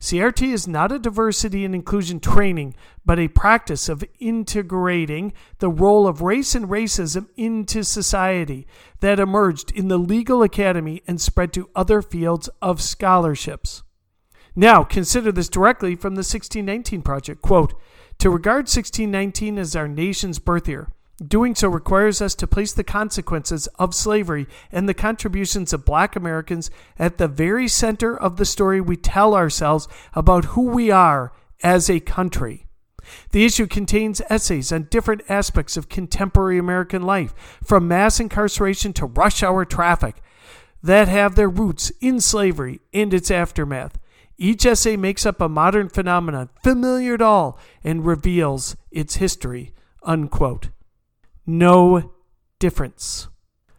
CRT 0.00 0.52
is 0.52 0.68
not 0.68 0.92
a 0.92 0.98
diversity 0.98 1.64
and 1.64 1.74
inclusion 1.74 2.20
training, 2.20 2.74
but 3.04 3.18
a 3.18 3.28
practice 3.28 3.88
of 3.88 4.04
integrating 4.18 5.32
the 5.58 5.70
role 5.70 6.06
of 6.06 6.20
race 6.20 6.54
and 6.54 6.68
racism 6.68 7.28
into 7.36 7.82
society 7.82 8.66
that 9.00 9.18
emerged 9.18 9.72
in 9.72 9.88
the 9.88 9.98
legal 9.98 10.42
academy 10.42 11.02
and 11.06 11.20
spread 11.20 11.52
to 11.54 11.70
other 11.74 12.02
fields 12.02 12.48
of 12.60 12.82
scholarships. 12.82 13.82
Now, 14.54 14.84
consider 14.84 15.32
this 15.32 15.48
directly 15.48 15.94
from 15.96 16.14
the 16.14 16.20
1619 16.20 17.02
Project. 17.02 17.42
Quote, 17.42 17.74
to 18.18 18.30
regard 18.30 18.64
1619 18.64 19.58
as 19.58 19.76
our 19.76 19.88
nation's 19.88 20.38
birth 20.38 20.68
year, 20.68 20.88
doing 21.24 21.54
so 21.54 21.68
requires 21.68 22.20
us 22.20 22.34
to 22.34 22.46
place 22.46 22.72
the 22.72 22.84
consequences 22.84 23.66
of 23.78 23.94
slavery 23.94 24.46
and 24.70 24.88
the 24.88 24.94
contributions 24.94 25.72
of 25.72 25.84
black 25.84 26.16
Americans 26.16 26.70
at 26.98 27.18
the 27.18 27.28
very 27.28 27.68
center 27.68 28.16
of 28.16 28.36
the 28.36 28.44
story 28.44 28.80
we 28.80 28.96
tell 28.96 29.34
ourselves 29.34 29.88
about 30.14 30.46
who 30.46 30.62
we 30.62 30.90
are 30.90 31.32
as 31.62 31.88
a 31.88 32.00
country. 32.00 32.66
The 33.30 33.44
issue 33.44 33.66
contains 33.66 34.20
essays 34.28 34.72
on 34.72 34.88
different 34.90 35.22
aspects 35.28 35.76
of 35.76 35.88
contemporary 35.88 36.58
American 36.58 37.02
life, 37.02 37.34
from 37.64 37.88
mass 37.88 38.20
incarceration 38.20 38.92
to 38.94 39.06
rush 39.06 39.42
hour 39.42 39.64
traffic, 39.64 40.16
that 40.82 41.08
have 41.08 41.34
their 41.34 41.48
roots 41.48 41.90
in 42.00 42.20
slavery 42.20 42.80
and 42.92 43.14
its 43.14 43.30
aftermath. 43.30 43.98
Each 44.36 44.66
essay 44.66 44.96
makes 44.96 45.24
up 45.24 45.40
a 45.40 45.48
modern 45.48 45.88
phenomenon, 45.88 46.50
familiar 46.62 47.16
to 47.16 47.24
all, 47.24 47.58
and 47.82 48.04
reveals 48.04 48.76
its 48.90 49.16
history. 49.16 49.72
Unquote. 50.02 50.68
No 51.46 52.12
difference. 52.58 53.28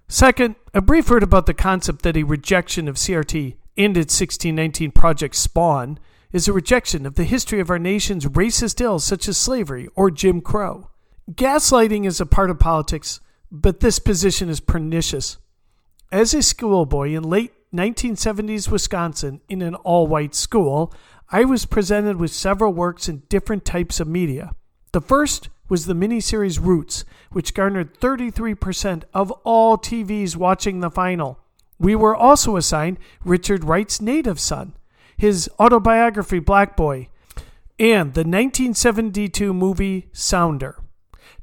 Second, 0.07 0.55
a 0.73 0.81
brief 0.81 1.09
word 1.09 1.23
about 1.23 1.47
the 1.47 1.53
concept 1.53 2.03
that 2.03 2.15
a 2.15 2.23
rejection 2.23 2.87
of 2.87 2.95
CRT 2.95 3.55
and 3.77 3.97
its 3.97 4.19
1619 4.19 4.91
Project 4.91 5.35
Spawn 5.35 5.99
is 6.31 6.47
a 6.47 6.53
rejection 6.53 7.05
of 7.05 7.15
the 7.15 7.25
history 7.25 7.59
of 7.59 7.69
our 7.69 7.79
nation's 7.79 8.25
racist 8.25 8.79
ills 8.79 9.03
such 9.03 9.27
as 9.27 9.37
slavery 9.37 9.87
or 9.95 10.09
Jim 10.09 10.39
Crow. 10.39 10.89
Gaslighting 11.31 12.05
is 12.05 12.21
a 12.21 12.25
part 12.25 12.49
of 12.49 12.59
politics, 12.59 13.19
but 13.51 13.81
this 13.81 13.99
position 13.99 14.47
is 14.47 14.61
pernicious. 14.61 15.37
As 16.09 16.33
a 16.33 16.41
schoolboy 16.41 17.11
in 17.11 17.23
late 17.23 17.51
1970s 17.73 18.69
Wisconsin 18.69 19.41
in 19.49 19.61
an 19.61 19.75
all 19.75 20.07
white 20.07 20.35
school, 20.35 20.93
I 21.29 21.43
was 21.43 21.65
presented 21.65 22.15
with 22.15 22.31
several 22.31 22.71
works 22.71 23.09
in 23.09 23.23
different 23.27 23.65
types 23.65 23.99
of 23.99 24.07
media. 24.07 24.51
The 24.93 25.01
first 25.01 25.49
was 25.69 25.85
the 25.85 25.93
miniseries 25.93 26.59
Roots, 26.61 27.05
which 27.31 27.53
garnered 27.53 27.99
33% 27.99 29.03
of 29.13 29.31
all 29.43 29.77
TVs 29.77 30.35
watching 30.35 30.79
the 30.79 30.91
final. 30.91 31.39
We 31.79 31.95
were 31.95 32.15
also 32.15 32.57
assigned 32.57 32.97
Richard 33.23 33.63
Wright's 33.63 34.01
native 34.01 34.39
son, 34.39 34.73
his 35.15 35.49
autobiography 35.59 36.39
Black 36.39 36.75
Boy, 36.75 37.09
and 37.79 38.13
the 38.13 38.21
1972 38.21 39.53
movie 39.53 40.07
Sounder. 40.11 40.79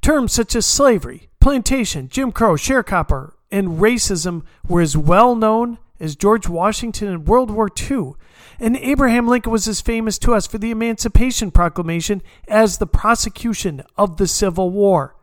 Terms 0.01 0.33
such 0.33 0.57
as 0.57 0.67
slavery, 0.67 1.29
plantation, 1.41 2.09
Jim 2.09 2.33
Crow, 2.33 2.55
sharecropper, 2.55 3.33
and 3.51 3.79
racism 3.79 4.43
were 4.67 4.81
as 4.81 4.97
well 4.97 5.37
known 5.37 5.79
as 6.01 6.17
George 6.17 6.49
Washington 6.49 7.09
in 7.09 7.25
World 7.25 7.51
War 7.51 7.69
II, 7.91 8.15
and 8.59 8.77
Abraham 8.77 9.27
Lincoln 9.27 9.53
was 9.53 9.69
as 9.69 9.81
famous 9.81 10.19
to 10.19 10.35
us 10.35 10.47
for 10.47 10.59
the 10.59 10.71
Emancipation 10.71 11.51
Proclamation 11.51 12.23
as 12.49 12.79
the 12.79 12.87
prosecution 12.87 13.83
of 13.97 14.17
the 14.17 14.27
Civil 14.27 14.71
War. 14.71 15.17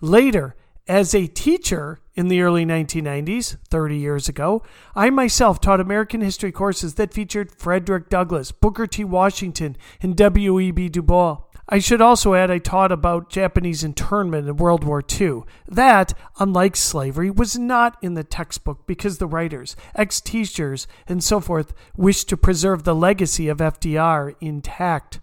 Later, 0.00 0.56
as 0.88 1.14
a 1.14 1.26
teacher 1.26 2.00
in 2.14 2.28
the 2.28 2.42
early 2.42 2.66
1990s, 2.66 3.56
30 3.68 3.96
years 3.96 4.28
ago, 4.28 4.62
I 4.94 5.10
myself 5.10 5.60
taught 5.60 5.80
American 5.80 6.20
history 6.20 6.52
courses 6.52 6.94
that 6.94 7.14
featured 7.14 7.52
Frederick 7.52 8.08
Douglass, 8.08 8.52
Booker 8.52 8.86
T. 8.86 9.04
Washington, 9.04 9.76
and 10.00 10.16
W.E.B. 10.16 10.88
Du 10.88 11.02
Bois. 11.02 11.38
I 11.68 11.78
should 11.78 12.00
also 12.00 12.34
add 12.34 12.50
I 12.50 12.58
taught 12.58 12.92
about 12.92 13.30
Japanese 13.30 13.84
internment 13.84 14.48
in 14.48 14.56
World 14.56 14.84
War 14.84 15.02
II. 15.20 15.42
That, 15.68 16.12
unlike 16.38 16.76
slavery, 16.76 17.30
was 17.30 17.58
not 17.58 17.96
in 18.02 18.14
the 18.14 18.24
textbook 18.24 18.86
because 18.86 19.18
the 19.18 19.26
writers, 19.26 19.76
ex 19.94 20.20
teachers, 20.20 20.86
and 21.06 21.22
so 21.22 21.40
forth 21.40 21.72
wished 21.96 22.28
to 22.30 22.36
preserve 22.36 22.84
the 22.84 22.94
legacy 22.94 23.48
of 23.48 23.58
FDR 23.58 24.34
intact. 24.40 25.20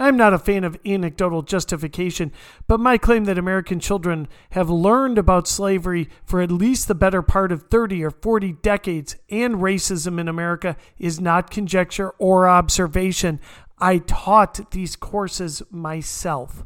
I'm 0.00 0.16
not 0.16 0.32
a 0.32 0.38
fan 0.38 0.62
of 0.62 0.78
anecdotal 0.86 1.42
justification, 1.42 2.30
but 2.68 2.78
my 2.78 2.98
claim 2.98 3.24
that 3.24 3.36
American 3.36 3.80
children 3.80 4.28
have 4.50 4.70
learned 4.70 5.18
about 5.18 5.48
slavery 5.48 6.08
for 6.24 6.40
at 6.40 6.52
least 6.52 6.86
the 6.86 6.94
better 6.94 7.20
part 7.20 7.50
of 7.50 7.64
30 7.64 8.04
or 8.04 8.12
40 8.12 8.52
decades 8.62 9.16
and 9.28 9.56
racism 9.56 10.20
in 10.20 10.28
America 10.28 10.76
is 10.98 11.20
not 11.20 11.50
conjecture 11.50 12.10
or 12.18 12.48
observation. 12.48 13.40
I 13.80 13.98
taught 13.98 14.70
these 14.72 14.96
courses 14.96 15.62
myself. 15.70 16.64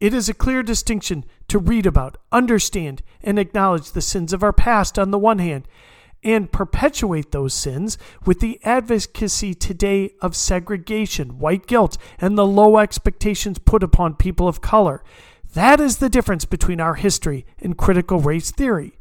It 0.00 0.14
is 0.14 0.28
a 0.28 0.34
clear 0.34 0.62
distinction 0.62 1.24
to 1.48 1.58
read 1.58 1.86
about, 1.86 2.16
understand, 2.32 3.02
and 3.22 3.38
acknowledge 3.38 3.92
the 3.92 4.02
sins 4.02 4.32
of 4.32 4.42
our 4.42 4.52
past 4.52 4.98
on 4.98 5.10
the 5.10 5.18
one 5.18 5.38
hand, 5.38 5.68
and 6.22 6.50
perpetuate 6.50 7.32
those 7.32 7.52
sins 7.52 7.98
with 8.24 8.40
the 8.40 8.58
advocacy 8.64 9.54
today 9.54 10.14
of 10.22 10.34
segregation, 10.34 11.38
white 11.38 11.66
guilt, 11.66 11.98
and 12.18 12.36
the 12.36 12.46
low 12.46 12.78
expectations 12.78 13.58
put 13.58 13.82
upon 13.82 14.14
people 14.14 14.48
of 14.48 14.62
color. 14.62 15.04
That 15.52 15.80
is 15.80 15.98
the 15.98 16.08
difference 16.08 16.46
between 16.46 16.80
our 16.80 16.94
history 16.94 17.44
and 17.60 17.76
critical 17.76 18.20
race 18.20 18.50
theory. 18.50 18.94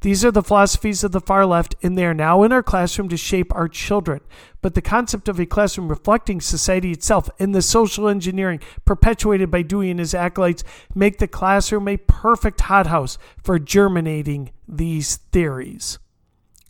These 0.00 0.24
are 0.24 0.30
the 0.30 0.42
philosophies 0.42 1.04
of 1.04 1.12
the 1.12 1.20
far 1.20 1.46
left, 1.46 1.74
and 1.82 1.96
they 1.96 2.04
are 2.04 2.14
now 2.14 2.42
in 2.42 2.52
our 2.52 2.62
classroom 2.62 3.08
to 3.08 3.16
shape 3.16 3.54
our 3.54 3.68
children. 3.68 4.20
But 4.60 4.74
the 4.74 4.82
concept 4.82 5.28
of 5.28 5.38
a 5.38 5.46
classroom 5.46 5.88
reflecting 5.88 6.40
society 6.40 6.92
itself 6.92 7.28
and 7.38 7.54
the 7.54 7.62
social 7.62 8.08
engineering 8.08 8.60
perpetuated 8.84 9.50
by 9.50 9.62
Dewey 9.62 9.90
and 9.90 10.00
his 10.00 10.14
acolytes 10.14 10.64
make 10.94 11.18
the 11.18 11.28
classroom 11.28 11.88
a 11.88 11.96
perfect 11.96 12.62
hothouse 12.62 13.18
for 13.42 13.58
germinating 13.58 14.50
these 14.68 15.16
theories. 15.16 15.98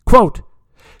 Quote, 0.05 0.41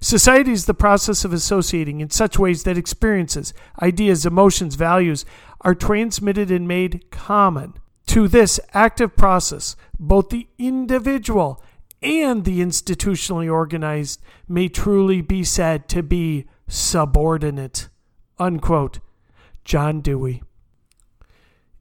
Society 0.01 0.51
is 0.51 0.65
the 0.65 0.73
process 0.73 1.25
of 1.25 1.33
associating 1.33 1.99
in 1.99 2.09
such 2.09 2.37
ways 2.37 2.63
that 2.63 2.77
experiences, 2.77 3.53
ideas, 3.81 4.25
emotions, 4.25 4.75
values 4.75 5.25
are 5.61 5.73
transmitted 5.73 6.51
and 6.51 6.67
made 6.67 7.09
common. 7.11 7.73
To 8.07 8.27
this 8.27 8.59
active 8.73 9.15
process, 9.15 9.75
both 9.99 10.29
the 10.29 10.47
individual 10.59 11.61
and 12.01 12.43
the 12.43 12.59
institutionally 12.59 13.51
organized 13.51 14.21
may 14.47 14.67
truly 14.67 15.21
be 15.21 15.43
said 15.43 15.87
to 15.89 16.03
be 16.03 16.45
subordinate. 16.67 17.89
Unquote. 18.37 18.99
John 19.63 20.01
Dewey. 20.01 20.43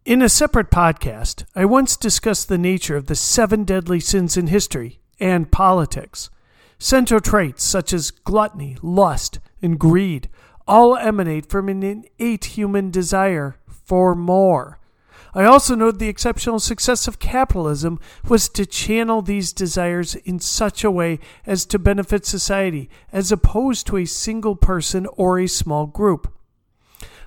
In 0.04 0.22
a 0.22 0.28
separate 0.28 0.70
podcast, 0.70 1.44
I 1.54 1.64
once 1.64 1.96
discussed 1.96 2.48
the 2.48 2.58
nature 2.58 2.96
of 2.96 3.06
the 3.06 3.14
seven 3.14 3.64
deadly 3.64 4.00
sins 4.00 4.36
in 4.36 4.46
history 4.46 5.00
and 5.20 5.50
politics. 5.50 6.30
Central 6.78 7.20
traits 7.20 7.62
such 7.62 7.92
as 7.92 8.10
gluttony, 8.10 8.76
lust, 8.82 9.38
and 9.62 9.78
greed 9.78 10.28
all 10.66 10.96
emanate 10.96 11.46
from 11.46 11.68
an 11.68 11.82
innate 11.82 12.44
human 12.44 12.90
desire 12.90 13.56
for 13.68 14.14
more. 14.14 14.78
I 15.34 15.44
also 15.44 15.74
noted 15.74 15.98
the 15.98 16.08
exceptional 16.08 16.60
success 16.60 17.08
of 17.08 17.18
capitalism 17.18 17.98
was 18.28 18.48
to 18.50 18.64
channel 18.64 19.20
these 19.20 19.52
desires 19.52 20.14
in 20.14 20.38
such 20.38 20.84
a 20.84 20.90
way 20.90 21.18
as 21.44 21.66
to 21.66 21.78
benefit 21.78 22.24
society, 22.24 22.88
as 23.12 23.32
opposed 23.32 23.86
to 23.88 23.96
a 23.96 24.04
single 24.04 24.54
person 24.54 25.06
or 25.16 25.40
a 25.40 25.48
small 25.48 25.86
group. 25.86 26.32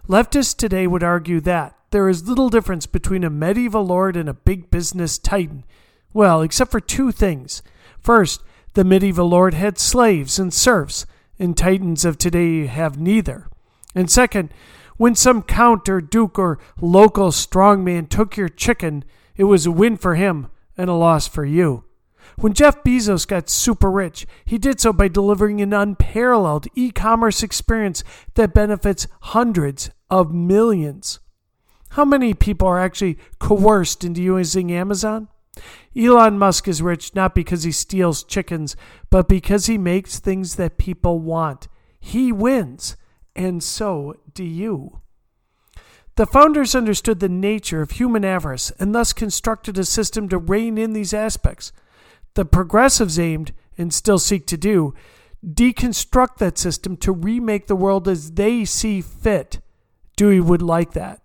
Leftists 0.07 0.55
today 0.55 0.87
would 0.87 1.03
argue 1.03 1.41
that 1.41 1.75
there 1.91 2.07
is 2.07 2.27
little 2.27 2.49
difference 2.49 2.85
between 2.85 3.25
a 3.25 3.29
medieval 3.29 3.85
lord 3.85 4.15
and 4.15 4.29
a 4.29 4.33
big 4.33 4.71
business 4.71 5.17
titan. 5.17 5.65
Well, 6.13 6.41
except 6.41 6.71
for 6.71 6.79
two 6.79 7.11
things. 7.11 7.61
First, 7.99 8.41
the 8.73 8.85
medieval 8.85 9.27
lord 9.27 9.53
had 9.53 9.77
slaves 9.77 10.39
and 10.39 10.53
serfs, 10.53 11.05
and 11.37 11.57
titans 11.57 12.05
of 12.05 12.17
today 12.17 12.67
have 12.67 12.97
neither. 12.97 13.47
And 13.93 14.09
second, 14.09 14.53
when 14.97 15.15
some 15.15 15.41
count 15.41 15.87
or 15.87 16.01
duke 16.01 16.37
or 16.37 16.59
local 16.81 17.29
strongman 17.29 18.09
took 18.09 18.35
your 18.35 18.49
chicken, 18.49 19.03
it 19.35 19.45
was 19.45 19.65
a 19.65 19.71
win 19.71 19.97
for 19.97 20.15
him 20.15 20.47
and 20.77 20.89
a 20.89 20.93
loss 20.93 21.27
for 21.27 21.45
you. 21.45 21.83
When 22.39 22.53
Jeff 22.53 22.83
Bezos 22.83 23.27
got 23.27 23.49
super 23.49 23.89
rich, 23.89 24.27
he 24.45 24.57
did 24.57 24.79
so 24.79 24.93
by 24.93 25.07
delivering 25.07 25.59
an 25.61 25.73
unparalleled 25.73 26.67
e 26.75 26.91
commerce 26.91 27.41
experience 27.41 28.03
that 28.35 28.53
benefits 28.53 29.07
hundreds 29.21 29.89
of 30.09 30.33
millions. 30.33 31.19
How 31.91 32.05
many 32.05 32.33
people 32.33 32.67
are 32.67 32.79
actually 32.79 33.17
coerced 33.39 34.03
into 34.03 34.21
using 34.21 34.71
Amazon? 34.71 35.29
Elon 35.95 36.37
Musk 36.37 36.67
is 36.67 36.81
rich 36.81 37.15
not 37.15 37.33
because 37.33 37.63
he 37.63 37.71
steals 37.71 38.23
chickens, 38.23 38.75
but 39.09 39.27
because 39.27 39.65
he 39.65 39.77
makes 39.77 40.19
things 40.19 40.55
that 40.55 40.77
people 40.77 41.19
want. 41.19 41.67
He 41.99 42.31
wins, 42.31 42.95
and 43.37 43.63
so 43.63 44.17
do 44.33 44.43
you. 44.43 45.01
The 46.15 46.25
founders 46.25 46.73
understood 46.73 47.19
the 47.19 47.29
nature 47.29 47.83
of 47.83 47.91
human 47.91 48.25
avarice 48.25 48.71
and 48.79 48.93
thus 48.93 49.13
constructed 49.13 49.77
a 49.77 49.85
system 49.85 50.27
to 50.29 50.37
rein 50.39 50.77
in 50.77 50.93
these 50.93 51.13
aspects. 51.13 51.71
The 52.33 52.43
progressives 52.43 53.19
aimed, 53.19 53.53
and 53.77 53.93
still 53.93 54.17
seek 54.17 54.47
to 54.47 54.57
do, 54.57 54.95
deconstruct 55.45 56.37
that 56.37 56.57
system 56.57 56.97
to 56.97 57.11
remake 57.11 57.67
the 57.67 57.75
world 57.75 58.07
as 58.07 58.31
they 58.31 58.65
see 58.65 59.01
fit. 59.01 59.59
Dewey 60.15 60.39
would 60.39 60.63
like 60.63 60.93
that. 60.93 61.21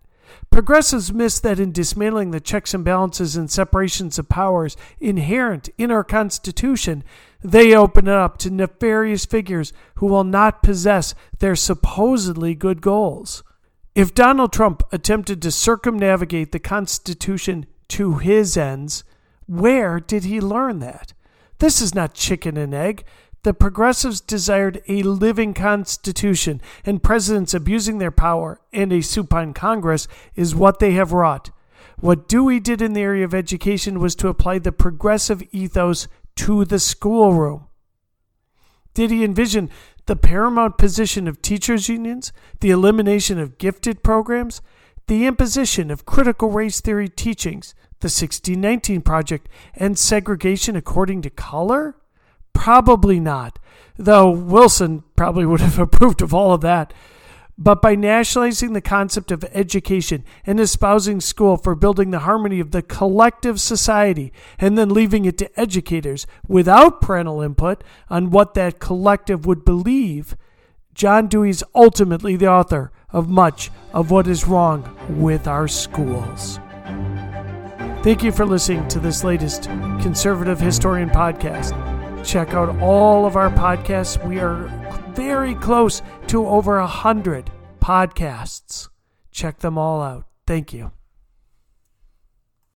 Progressives 0.51 1.13
miss 1.13 1.41
that 1.41 1.59
in 1.59 1.73
dismantling 1.73 2.31
the 2.31 2.41
checks 2.41 2.75
and 2.75 2.85
balances 2.85 3.37
and 3.37 3.51
separations 3.51 4.19
of 4.19 4.29
powers 4.29 4.77
inherent 5.01 5.71
in 5.79 5.91
our 5.91 6.05
Constitution, 6.05 7.03
They 7.43 7.75
open 7.75 8.07
it 8.07 8.15
up 8.15 8.39
to 8.39 8.51
nefarious 8.51 9.27
figures 9.27 9.73
who 9.97 10.07
will 10.07 10.25
not 10.25 10.63
possess 10.63 11.15
their 11.41 11.57
supposedly 11.57 12.55
good 12.55 12.81
goals. 12.81 13.43
If 13.95 14.15
Donald 14.15 14.53
Trump 14.53 14.83
attempted 14.93 15.43
to 15.43 15.51
circumnavigate 15.51 16.53
the 16.53 16.59
Constitution 16.59 17.67
to 17.89 18.15
his 18.19 18.57
ends, 18.57 19.05
where 19.47 20.01
did 20.01 20.25
he 20.25 20.41
learn 20.41 20.79
that? 20.79 21.13
This 21.59 21.81
is 21.83 21.95
not 21.95 22.15
chicken 22.15 22.57
and 22.57 22.73
egg. 22.73 23.05
The 23.43 23.53
progressives 23.53 24.21
desired 24.21 24.83
a 24.89 25.03
living 25.03 25.53
constitution, 25.53 26.61
and 26.87 27.03
presidents 27.03 27.55
abusing 27.55 27.99
their 27.99 28.13
power 28.13 28.61
and 28.73 28.93
a 28.93 29.03
supine 29.03 29.53
Congress 29.53 30.07
is 30.37 30.55
what 30.55 30.79
they 30.79 30.93
have 30.93 31.13
wrought. 31.13 31.51
What 31.99 32.29
Dewey 32.29 32.61
did 32.61 32.81
in 32.81 32.95
the 32.95 33.01
area 33.01 33.25
of 33.25 33.35
education 33.35 34.01
was 34.01 34.15
to 34.17 34.29
apply 34.29 34.61
the 34.61 34.73
progressive 34.73 35.43
ethos 35.53 36.09
to 36.37 36.65
the 36.65 36.79
schoolroom. 36.79 37.67
Did 38.95 39.11
he 39.11 39.25
envision 39.25 39.71
the 40.07 40.17
paramount 40.17 40.79
position 40.79 41.27
of 41.29 41.41
teachers' 41.41 41.89
unions, 41.89 42.33
the 42.61 42.71
elimination 42.71 43.39
of 43.39 43.59
gifted 43.59 44.03
programs, 44.03 44.61
the 45.07 45.27
imposition 45.27 45.91
of 45.91 46.07
critical 46.07 46.51
race 46.51 46.81
theory 46.81 47.09
teachings, 47.09 47.75
the 48.01 48.07
1619 48.07 49.01
Project, 49.03 49.49
and 49.75 49.99
segregation 49.99 50.77
according 50.77 51.23
to 51.23 51.31
color? 51.31 51.97
Probably 52.53 53.19
not, 53.19 53.59
though 53.97 54.31
Wilson 54.31 55.05
probably 55.17 55.47
would 55.47 55.61
have 55.61 55.79
approved 55.81 56.23
of 56.23 56.35
all 56.35 56.53
of 56.53 56.61
that. 56.63 56.93
But 57.59 57.83
by 57.83 57.95
nationalizing 57.95 58.73
the 58.73 58.81
concept 58.81 59.31
of 59.31 59.45
education 59.53 60.25
and 60.47 60.59
espousing 60.59 61.21
school 61.21 61.57
for 61.57 61.75
building 61.75 62.11
the 62.11 62.21
harmony 62.21 62.61
of 62.61 62.71
the 62.71 62.83
collective 62.83 63.61
society 63.61 64.33
and 64.59 64.77
then 64.77 64.89
leaving 64.89 65.27
it 65.27 65.39
to 65.39 65.61
educators 65.61 66.27
without 66.49 67.01
parental 67.01 67.43
input 67.43 67.85
on 68.09 68.31
what 68.31 68.55
that 68.55 68.81
collective 68.81 69.47
would 69.47 69.65
believe, 69.65 70.35
John 70.95 71.29
Dewey 71.29 71.51
is 71.51 71.65
ultimately 71.75 72.37
the 72.37 72.49
author 72.49 72.91
of 73.11 73.29
much 73.29 73.71
of 73.93 74.11
what 74.11 74.27
is 74.27 74.47
wrong 74.47 74.97
with 75.21 75.47
our 75.47 75.69
schools. 75.69 76.59
Thank 78.03 78.25
you 78.25 78.33
for 78.33 78.45
listening 78.45 78.89
to 78.89 78.99
this 78.99 79.23
latest 79.23 79.65
Conservative 80.01 80.59
Historian 80.59 81.11
podcast. 81.11 81.73
Check 82.25 82.55
out 82.55 82.81
all 82.81 83.27
of 83.27 83.37
our 83.37 83.51
podcasts. 83.51 84.23
We 84.27 84.41
are 84.41 84.82
very 85.15 85.55
close 85.55 86.03
to 86.29 86.47
over 86.47 86.79
a 86.79 86.87
hundred 86.87 87.51
podcasts. 87.81 88.89
Check 89.31 89.59
them 89.59 89.79
all 89.79 90.03
out. 90.03 90.27
Thank 90.47 90.73
you. 90.73 90.93